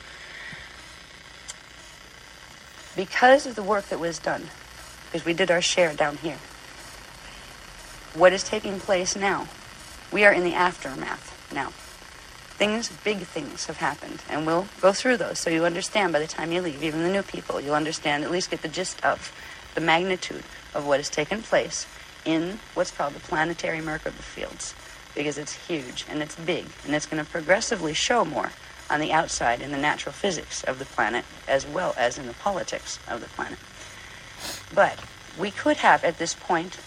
Because 2.95 3.45
of 3.45 3.55
the 3.55 3.63
work 3.63 3.87
that 3.89 3.99
was 3.99 4.19
done, 4.19 4.49
because 5.05 5.25
we 5.25 5.33
did 5.33 5.49
our 5.49 5.61
share 5.61 5.93
down 5.93 6.17
here, 6.17 6.37
what 8.13 8.31
is 8.31 8.43
taking 8.43 8.79
place 8.79 9.15
now? 9.15 9.47
We 10.11 10.23
are 10.23 10.31
in 10.31 10.43
the 10.43 10.53
aftermath 10.53 11.51
now. 11.51 11.69
Things, 12.55 12.89
big 13.03 13.21
things 13.21 13.65
have 13.65 13.77
happened, 13.77 14.21
and 14.29 14.45
we'll 14.45 14.67
go 14.79 14.93
through 14.93 15.17
those 15.17 15.39
so 15.39 15.49
you 15.49 15.65
understand 15.65 16.13
by 16.13 16.19
the 16.19 16.27
time 16.27 16.51
you 16.51 16.61
leave, 16.61 16.83
even 16.83 17.01
the 17.01 17.11
new 17.11 17.23
people, 17.23 17.59
you'll 17.59 17.73
understand, 17.73 18.23
at 18.23 18.29
least 18.29 18.51
get 18.51 18.61
the 18.61 18.67
gist 18.67 19.03
of 19.03 19.33
the 19.73 19.81
magnitude 19.81 20.43
of 20.75 20.85
what 20.85 20.99
has 20.99 21.09
taken 21.09 21.41
place 21.41 21.87
in 22.23 22.59
what's 22.75 22.91
called 22.91 23.13
the 23.15 23.19
planetary 23.19 23.79
Merkaba 23.79 24.11
fields, 24.11 24.75
because 25.15 25.37
it's 25.37 25.53
huge 25.67 26.05
and 26.09 26.21
it's 26.21 26.35
big, 26.35 26.65
and 26.85 26.95
it's 26.95 27.05
going 27.05 27.23
to 27.23 27.29
progressively 27.29 27.93
show 27.93 28.25
more 28.25 28.51
on 28.89 28.99
the 28.99 29.11
outside 29.11 29.61
in 29.61 29.71
the 29.71 29.77
natural 29.77 30.13
physics 30.13 30.63
of 30.63 30.79
the 30.79 30.85
planet 30.85 31.25
as 31.47 31.65
well 31.65 31.93
as 31.97 32.17
in 32.17 32.27
the 32.27 32.33
politics 32.33 32.99
of 33.07 33.21
the 33.21 33.27
planet. 33.27 33.57
But 34.73 34.99
we 35.39 35.51
could 35.51 35.77
have, 35.77 36.03
at 36.03 36.17
this 36.17 36.33
point, 36.33 36.79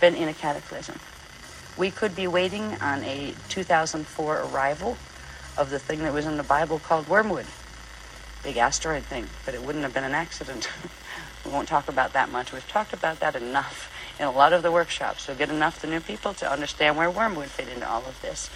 been 0.00 0.14
in 0.14 0.28
a 0.28 0.34
cataclysm. 0.34 0.98
We 1.76 1.90
could 1.90 2.14
be 2.14 2.26
waiting 2.26 2.76
on 2.80 3.02
a 3.04 3.34
2004 3.48 4.42
arrival 4.42 4.96
of 5.56 5.70
the 5.70 5.78
thing 5.78 6.00
that 6.00 6.12
was 6.12 6.26
in 6.26 6.36
the 6.36 6.42
Bible 6.42 6.78
called 6.78 7.08
wormwood. 7.08 7.46
Big 8.42 8.56
asteroid 8.56 9.04
thing, 9.04 9.26
but 9.44 9.54
it 9.54 9.62
wouldn't 9.62 9.82
have 9.84 9.94
been 9.94 10.04
an 10.04 10.14
accident. 10.14 10.68
we 11.44 11.50
won't 11.50 11.68
talk 11.68 11.88
about 11.88 12.12
that 12.12 12.30
much. 12.30 12.52
We've 12.52 12.68
talked 12.68 12.92
about 12.92 13.20
that 13.20 13.34
enough 13.34 13.92
in 14.18 14.26
a 14.26 14.30
lot 14.30 14.52
of 14.52 14.62
the 14.62 14.72
workshops. 14.72 15.24
So 15.24 15.34
get 15.34 15.50
enough 15.50 15.80
the 15.80 15.86
new 15.86 16.00
people 16.00 16.34
to 16.34 16.50
understand 16.50 16.96
where 16.96 17.10
wormwood 17.10 17.48
fit 17.48 17.68
into 17.68 17.88
all 17.88 18.04
of 18.06 18.20
this. 18.22 18.50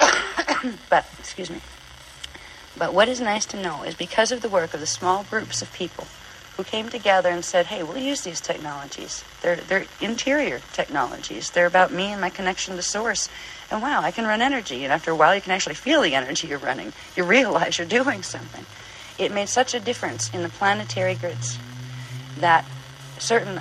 but, 0.90 1.06
excuse 1.18 1.50
me. 1.50 1.60
But 2.76 2.92
what 2.92 3.08
is 3.08 3.20
nice 3.20 3.46
to 3.46 3.62
know 3.62 3.82
is 3.84 3.94
because 3.94 4.32
of 4.32 4.42
the 4.42 4.48
work 4.48 4.74
of 4.74 4.80
the 4.80 4.86
small 4.86 5.24
groups 5.24 5.62
of 5.62 5.72
people 5.72 6.06
who 6.56 6.64
came 6.64 6.88
together 6.88 7.30
and 7.30 7.44
said, 7.44 7.66
"Hey, 7.66 7.82
we'll 7.82 7.98
use 7.98 8.22
these 8.22 8.40
technologies. 8.40 9.24
They're 9.42 9.56
they're 9.56 9.86
interior 10.00 10.60
technologies. 10.72 11.50
They're 11.50 11.66
about 11.66 11.92
me 11.92 12.06
and 12.06 12.20
my 12.20 12.30
connection 12.30 12.76
to 12.76 12.82
source. 12.82 13.28
And 13.70 13.82
wow, 13.82 14.02
I 14.02 14.10
can 14.10 14.26
run 14.26 14.42
energy. 14.42 14.84
And 14.84 14.92
after 14.92 15.10
a 15.10 15.16
while, 15.16 15.34
you 15.34 15.40
can 15.40 15.52
actually 15.52 15.74
feel 15.74 16.00
the 16.00 16.14
energy 16.14 16.48
you're 16.48 16.58
running. 16.58 16.92
You 17.16 17.24
realize 17.24 17.78
you're 17.78 17.86
doing 18.02 18.22
something. 18.22 18.66
It 19.18 19.32
made 19.32 19.48
such 19.48 19.74
a 19.74 19.80
difference 19.80 20.30
in 20.34 20.42
the 20.42 20.48
planetary 20.48 21.14
grids 21.14 21.58
that 22.38 22.64
certain 23.18 23.60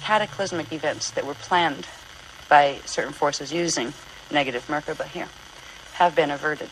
cataclysmic 0.00 0.72
events 0.72 1.10
that 1.12 1.26
were 1.26 1.34
planned 1.34 1.86
by 2.48 2.78
certain 2.84 3.12
forces 3.12 3.52
using 3.52 3.92
negative 4.30 4.66
Merkaba 4.66 5.06
here 5.06 5.28
have 5.94 6.14
been 6.14 6.30
averted. 6.30 6.70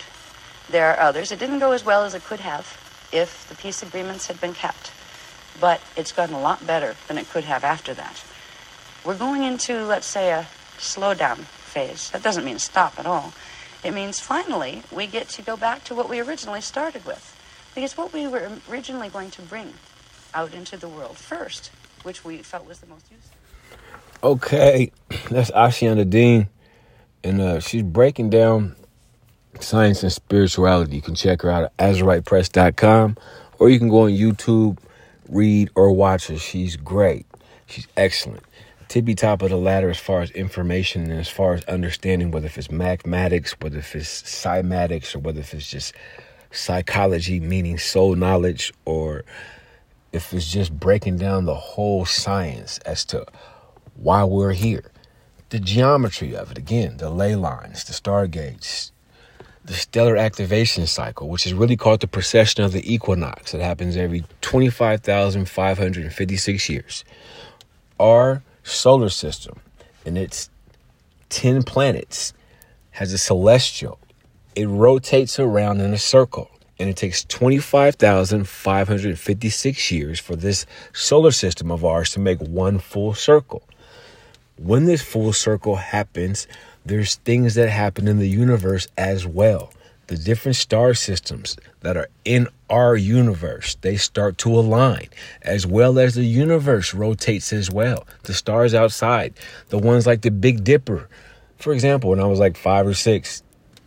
There 0.70 0.90
are 0.90 0.98
others. 0.98 1.32
It 1.32 1.38
didn't 1.38 1.60
go 1.60 1.72
as 1.72 1.84
well 1.84 2.04
as 2.04 2.14
it 2.14 2.24
could 2.24 2.40
have 2.40 2.76
if 3.12 3.48
the 3.48 3.54
peace 3.54 3.82
agreements 3.82 4.26
had 4.26 4.40
been 4.40 4.54
kept 4.54 4.92
but 5.60 5.80
it's 5.96 6.12
gotten 6.12 6.34
a 6.34 6.40
lot 6.40 6.66
better 6.66 6.96
than 7.06 7.18
it 7.18 7.28
could 7.30 7.44
have 7.44 7.64
after 7.64 7.94
that. 7.94 8.22
We're 9.04 9.16
going 9.16 9.42
into, 9.42 9.84
let's 9.84 10.06
say, 10.06 10.30
a 10.30 10.46
slowdown 10.78 11.38
phase. 11.38 12.10
That 12.10 12.22
doesn't 12.22 12.44
mean 12.44 12.58
stop 12.58 12.98
at 12.98 13.06
all. 13.06 13.32
It 13.84 13.92
means 13.92 14.20
finally 14.20 14.82
we 14.90 15.06
get 15.06 15.28
to 15.30 15.42
go 15.42 15.56
back 15.56 15.84
to 15.84 15.94
what 15.94 16.08
we 16.08 16.20
originally 16.20 16.60
started 16.60 17.04
with. 17.04 17.34
Because 17.74 17.96
what 17.96 18.12
we 18.12 18.26
were 18.26 18.50
originally 18.68 19.08
going 19.08 19.30
to 19.32 19.42
bring 19.42 19.74
out 20.34 20.52
into 20.52 20.76
the 20.76 20.88
world 20.88 21.16
first, 21.16 21.70
which 22.04 22.24
we 22.24 22.38
felt 22.38 22.66
was 22.66 22.78
the 22.80 22.86
most 22.86 23.06
useful. 23.10 23.36
Okay, 24.22 24.90
that's 25.30 25.50
Ashayana 25.50 26.08
Deane, 26.08 26.48
and 27.22 27.40
uh, 27.40 27.60
she's 27.60 27.82
breaking 27.82 28.30
down 28.30 28.76
science 29.60 30.02
and 30.02 30.12
spirituality. 30.12 30.96
You 30.96 31.02
can 31.02 31.14
check 31.14 31.42
her 31.42 31.50
out 31.50 31.64
at 31.64 31.76
AzuritePress.com, 31.78 33.16
or 33.58 33.68
you 33.68 33.78
can 33.78 33.88
go 33.88 34.02
on 34.02 34.10
YouTube 34.10 34.78
read 35.28 35.70
or 35.74 35.92
watch 35.92 36.28
her. 36.28 36.38
She's 36.38 36.76
great. 36.76 37.26
She's 37.66 37.86
excellent. 37.96 38.42
Tippy 38.88 39.14
top 39.14 39.42
of 39.42 39.50
the 39.50 39.56
ladder 39.56 39.90
as 39.90 39.98
far 39.98 40.22
as 40.22 40.30
information 40.30 41.02
and 41.02 41.20
as 41.20 41.28
far 41.28 41.52
as 41.52 41.62
understanding 41.64 42.30
whether 42.30 42.46
if 42.46 42.56
it's 42.56 42.70
mathematics, 42.70 43.54
whether 43.60 43.78
if 43.78 43.94
it's 43.94 44.22
cymatics, 44.22 45.14
or 45.14 45.18
whether 45.18 45.40
if 45.40 45.52
it's 45.52 45.70
just 45.70 45.92
psychology, 46.50 47.38
meaning 47.38 47.78
soul 47.78 48.14
knowledge, 48.14 48.72
or 48.86 49.24
if 50.12 50.32
it's 50.32 50.50
just 50.50 50.78
breaking 50.78 51.18
down 51.18 51.44
the 51.44 51.54
whole 51.54 52.06
science 52.06 52.78
as 52.78 53.04
to 53.06 53.26
why 53.94 54.24
we're 54.24 54.52
here. 54.52 54.90
The 55.50 55.58
geometry 55.58 56.36
of 56.36 56.50
it, 56.50 56.58
again, 56.58 56.98
the 56.98 57.10
ley 57.10 57.34
lines, 57.34 57.84
the 57.84 57.92
stargates, 57.92 58.92
the 59.64 59.74
stellar 59.74 60.16
activation 60.16 60.86
cycle, 60.86 61.28
which 61.28 61.46
is 61.46 61.52
really 61.52 61.76
called 61.76 62.00
the 62.00 62.08
precession 62.08 62.64
of 62.64 62.72
the 62.72 62.92
equinox. 62.92 63.54
It 63.54 63.60
happens 63.60 63.96
every 63.96 64.24
25,556 64.40 66.68
years. 66.68 67.04
Our 68.00 68.42
solar 68.62 69.10
system 69.10 69.60
and 70.06 70.16
its 70.16 70.48
10 71.28 71.64
planets 71.64 72.32
has 72.92 73.12
a 73.12 73.18
celestial. 73.18 73.98
It 74.54 74.66
rotates 74.66 75.38
around 75.38 75.80
in 75.80 75.92
a 75.92 75.98
circle, 75.98 76.50
and 76.78 76.88
it 76.88 76.96
takes 76.96 77.24
25,556 77.24 79.90
years 79.90 80.20
for 80.20 80.36
this 80.36 80.64
solar 80.92 81.32
system 81.32 81.70
of 81.70 81.82
ours 81.84 82.10
to 82.12 82.20
make 82.20 82.40
one 82.40 82.78
full 82.78 83.12
circle. 83.14 83.62
When 84.56 84.86
this 84.86 85.02
full 85.02 85.32
circle 85.32 85.76
happens, 85.76 86.46
there's 86.84 87.14
things 87.16 87.54
that 87.54 87.68
happen 87.68 88.08
in 88.08 88.18
the 88.18 88.28
universe 88.28 88.86
as 88.96 89.26
well. 89.26 89.72
The 90.06 90.16
different 90.16 90.56
star 90.56 90.94
systems 90.94 91.56
that 91.80 91.96
are 91.96 92.08
in 92.24 92.48
our 92.70 92.96
universe, 92.96 93.76
they 93.82 93.96
start 93.96 94.38
to 94.38 94.58
align, 94.58 95.08
as 95.42 95.66
well 95.66 95.98
as 95.98 96.14
the 96.14 96.24
universe 96.24 96.94
rotates 96.94 97.52
as 97.52 97.70
well. 97.70 98.06
The 98.22 98.32
stars 98.32 98.72
outside, 98.72 99.34
the 99.68 99.78
ones 99.78 100.06
like 100.06 100.22
the 100.22 100.30
Big 100.30 100.64
Dipper. 100.64 101.10
For 101.58 101.74
example, 101.74 102.08
when 102.10 102.20
I 102.20 102.26
was 102.26 102.38
like 102.38 102.56
five 102.56 102.86
or 102.86 102.94
six, 102.94 103.42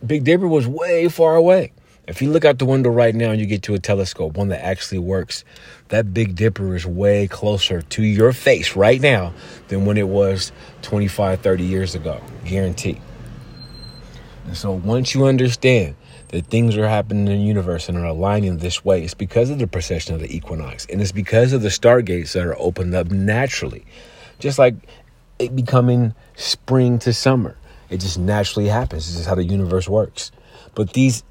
Big 0.05 0.23
Dipper 0.23 0.47
was 0.47 0.67
way 0.67 1.09
far 1.09 1.35
away. 1.35 1.71
If 2.07 2.21
you 2.21 2.31
look 2.31 2.45
out 2.45 2.57
the 2.57 2.65
window 2.65 2.89
right 2.89 3.13
now 3.13 3.29
and 3.29 3.39
you 3.39 3.45
get 3.45 3.63
to 3.63 3.75
a 3.75 3.79
telescope, 3.79 4.35
one 4.35 4.47
that 4.47 4.65
actually 4.65 4.97
works, 4.97 5.43
that 5.89 6.13
Big 6.13 6.35
Dipper 6.35 6.75
is 6.75 6.85
way 6.85 7.27
closer 7.27 7.81
to 7.81 8.03
your 8.03 8.33
face 8.33 8.75
right 8.75 8.99
now 8.99 9.33
than 9.67 9.85
when 9.85 9.97
it 9.97 10.07
was 10.07 10.51
25, 10.81 11.41
30 11.41 11.63
years 11.63 11.93
ago. 11.93 12.19
Guarantee. 12.43 12.99
And 14.45 14.57
so 14.57 14.71
once 14.71 15.13
you 15.13 15.25
understand 15.25 15.95
that 16.29 16.47
things 16.47 16.75
are 16.75 16.87
happening 16.87 17.27
in 17.27 17.39
the 17.39 17.45
universe 17.45 17.87
and 17.87 17.97
are 17.97 18.05
aligning 18.05 18.57
this 18.57 18.83
way, 18.83 19.03
it's 19.03 19.13
because 19.13 19.51
of 19.51 19.59
the 19.59 19.67
precession 19.67 20.15
of 20.15 20.21
the 20.21 20.35
equinox. 20.35 20.87
And 20.87 21.01
it's 21.01 21.11
because 21.11 21.53
of 21.53 21.61
the 21.61 21.69
stargates 21.69 22.33
that 22.33 22.45
are 22.45 22.57
opened 22.57 22.95
up 22.95 23.11
naturally. 23.11 23.85
Just 24.39 24.57
like 24.57 24.73
it 25.37 25.55
becoming 25.55 26.15
spring 26.35 26.97
to 26.99 27.13
summer. 27.13 27.57
It 27.91 27.99
just 27.99 28.17
naturally 28.17 28.69
happens. 28.69 29.07
This 29.07 29.19
is 29.19 29.25
how 29.27 29.35
the 29.35 29.43
universe 29.43 29.87
works. 29.87 30.31
But 30.73 30.93
these 30.93 31.23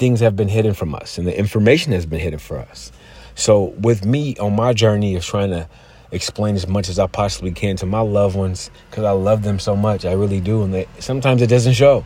things 0.00 0.18
have 0.18 0.34
been 0.34 0.48
hidden 0.48 0.74
from 0.74 0.94
us, 0.94 1.18
and 1.18 1.26
the 1.26 1.38
information 1.38 1.92
has 1.92 2.06
been 2.06 2.18
hidden 2.18 2.40
for 2.40 2.58
us. 2.58 2.90
So, 3.36 3.74
with 3.78 4.04
me 4.04 4.36
on 4.38 4.56
my 4.56 4.72
journey 4.72 5.14
of 5.14 5.24
trying 5.24 5.50
to 5.50 5.68
explain 6.10 6.56
as 6.56 6.66
much 6.66 6.88
as 6.88 6.98
I 6.98 7.06
possibly 7.06 7.52
can 7.52 7.76
to 7.76 7.86
my 7.86 8.00
loved 8.00 8.34
ones, 8.34 8.70
because 8.90 9.04
I 9.04 9.12
love 9.12 9.44
them 9.44 9.60
so 9.60 9.76
much, 9.76 10.04
I 10.04 10.12
really 10.12 10.40
do, 10.40 10.64
and 10.64 10.74
they, 10.74 10.88
sometimes 10.98 11.42
it 11.42 11.46
doesn't 11.46 11.74
show. 11.74 12.04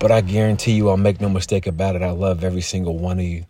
But 0.00 0.10
I 0.10 0.22
guarantee 0.22 0.72
you, 0.72 0.88
I'll 0.88 0.96
make 0.96 1.20
no 1.20 1.28
mistake 1.28 1.66
about 1.66 1.96
it. 1.96 2.02
I 2.02 2.10
love 2.10 2.42
every 2.42 2.62
single 2.62 2.96
one 2.96 3.18
of 3.18 3.24
you 3.26 3.44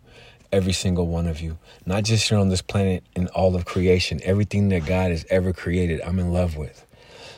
every 0.53 0.73
single 0.73 1.07
one 1.07 1.27
of 1.27 1.41
you, 1.41 1.59
not 1.87 2.05
just 2.05 2.29
here 2.29 2.37
on 2.37 2.51
this 2.51 2.61
planet 2.61 3.03
and 3.17 3.27
all 3.29 3.57
of 3.57 3.65
creation, 3.65 4.21
everything 4.23 4.69
that 4.69 4.85
God 4.85 5.11
has 5.11 5.25
ever 5.31 5.53
created, 5.53 6.03
I'm 6.03 6.19
in 6.19 6.31
love 6.31 6.57
with. 6.59 6.85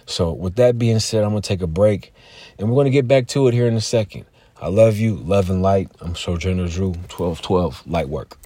So, 0.06 0.32
with 0.32 0.56
that 0.56 0.78
being 0.78 0.98
said, 0.98 1.22
I'm 1.22 1.32
to 1.34 1.40
take 1.40 1.62
a 1.62 1.66
break 1.66 2.12
and 2.58 2.70
we're 2.70 2.84
to 2.84 2.90
get 2.90 3.08
back 3.08 3.28
to 3.28 3.46
it 3.48 3.54
here 3.54 3.66
in 3.66 3.74
a 3.74 3.80
second. 3.80 4.26
I 4.60 4.68
love 4.68 4.96
you, 4.96 5.16
love 5.16 5.50
and 5.50 5.62
light. 5.62 5.90
I'm 6.00 6.14
Sojourner 6.14 6.68
Drew, 6.68 6.88
1212, 6.88 7.86
light 7.86 8.08
work. 8.08 8.38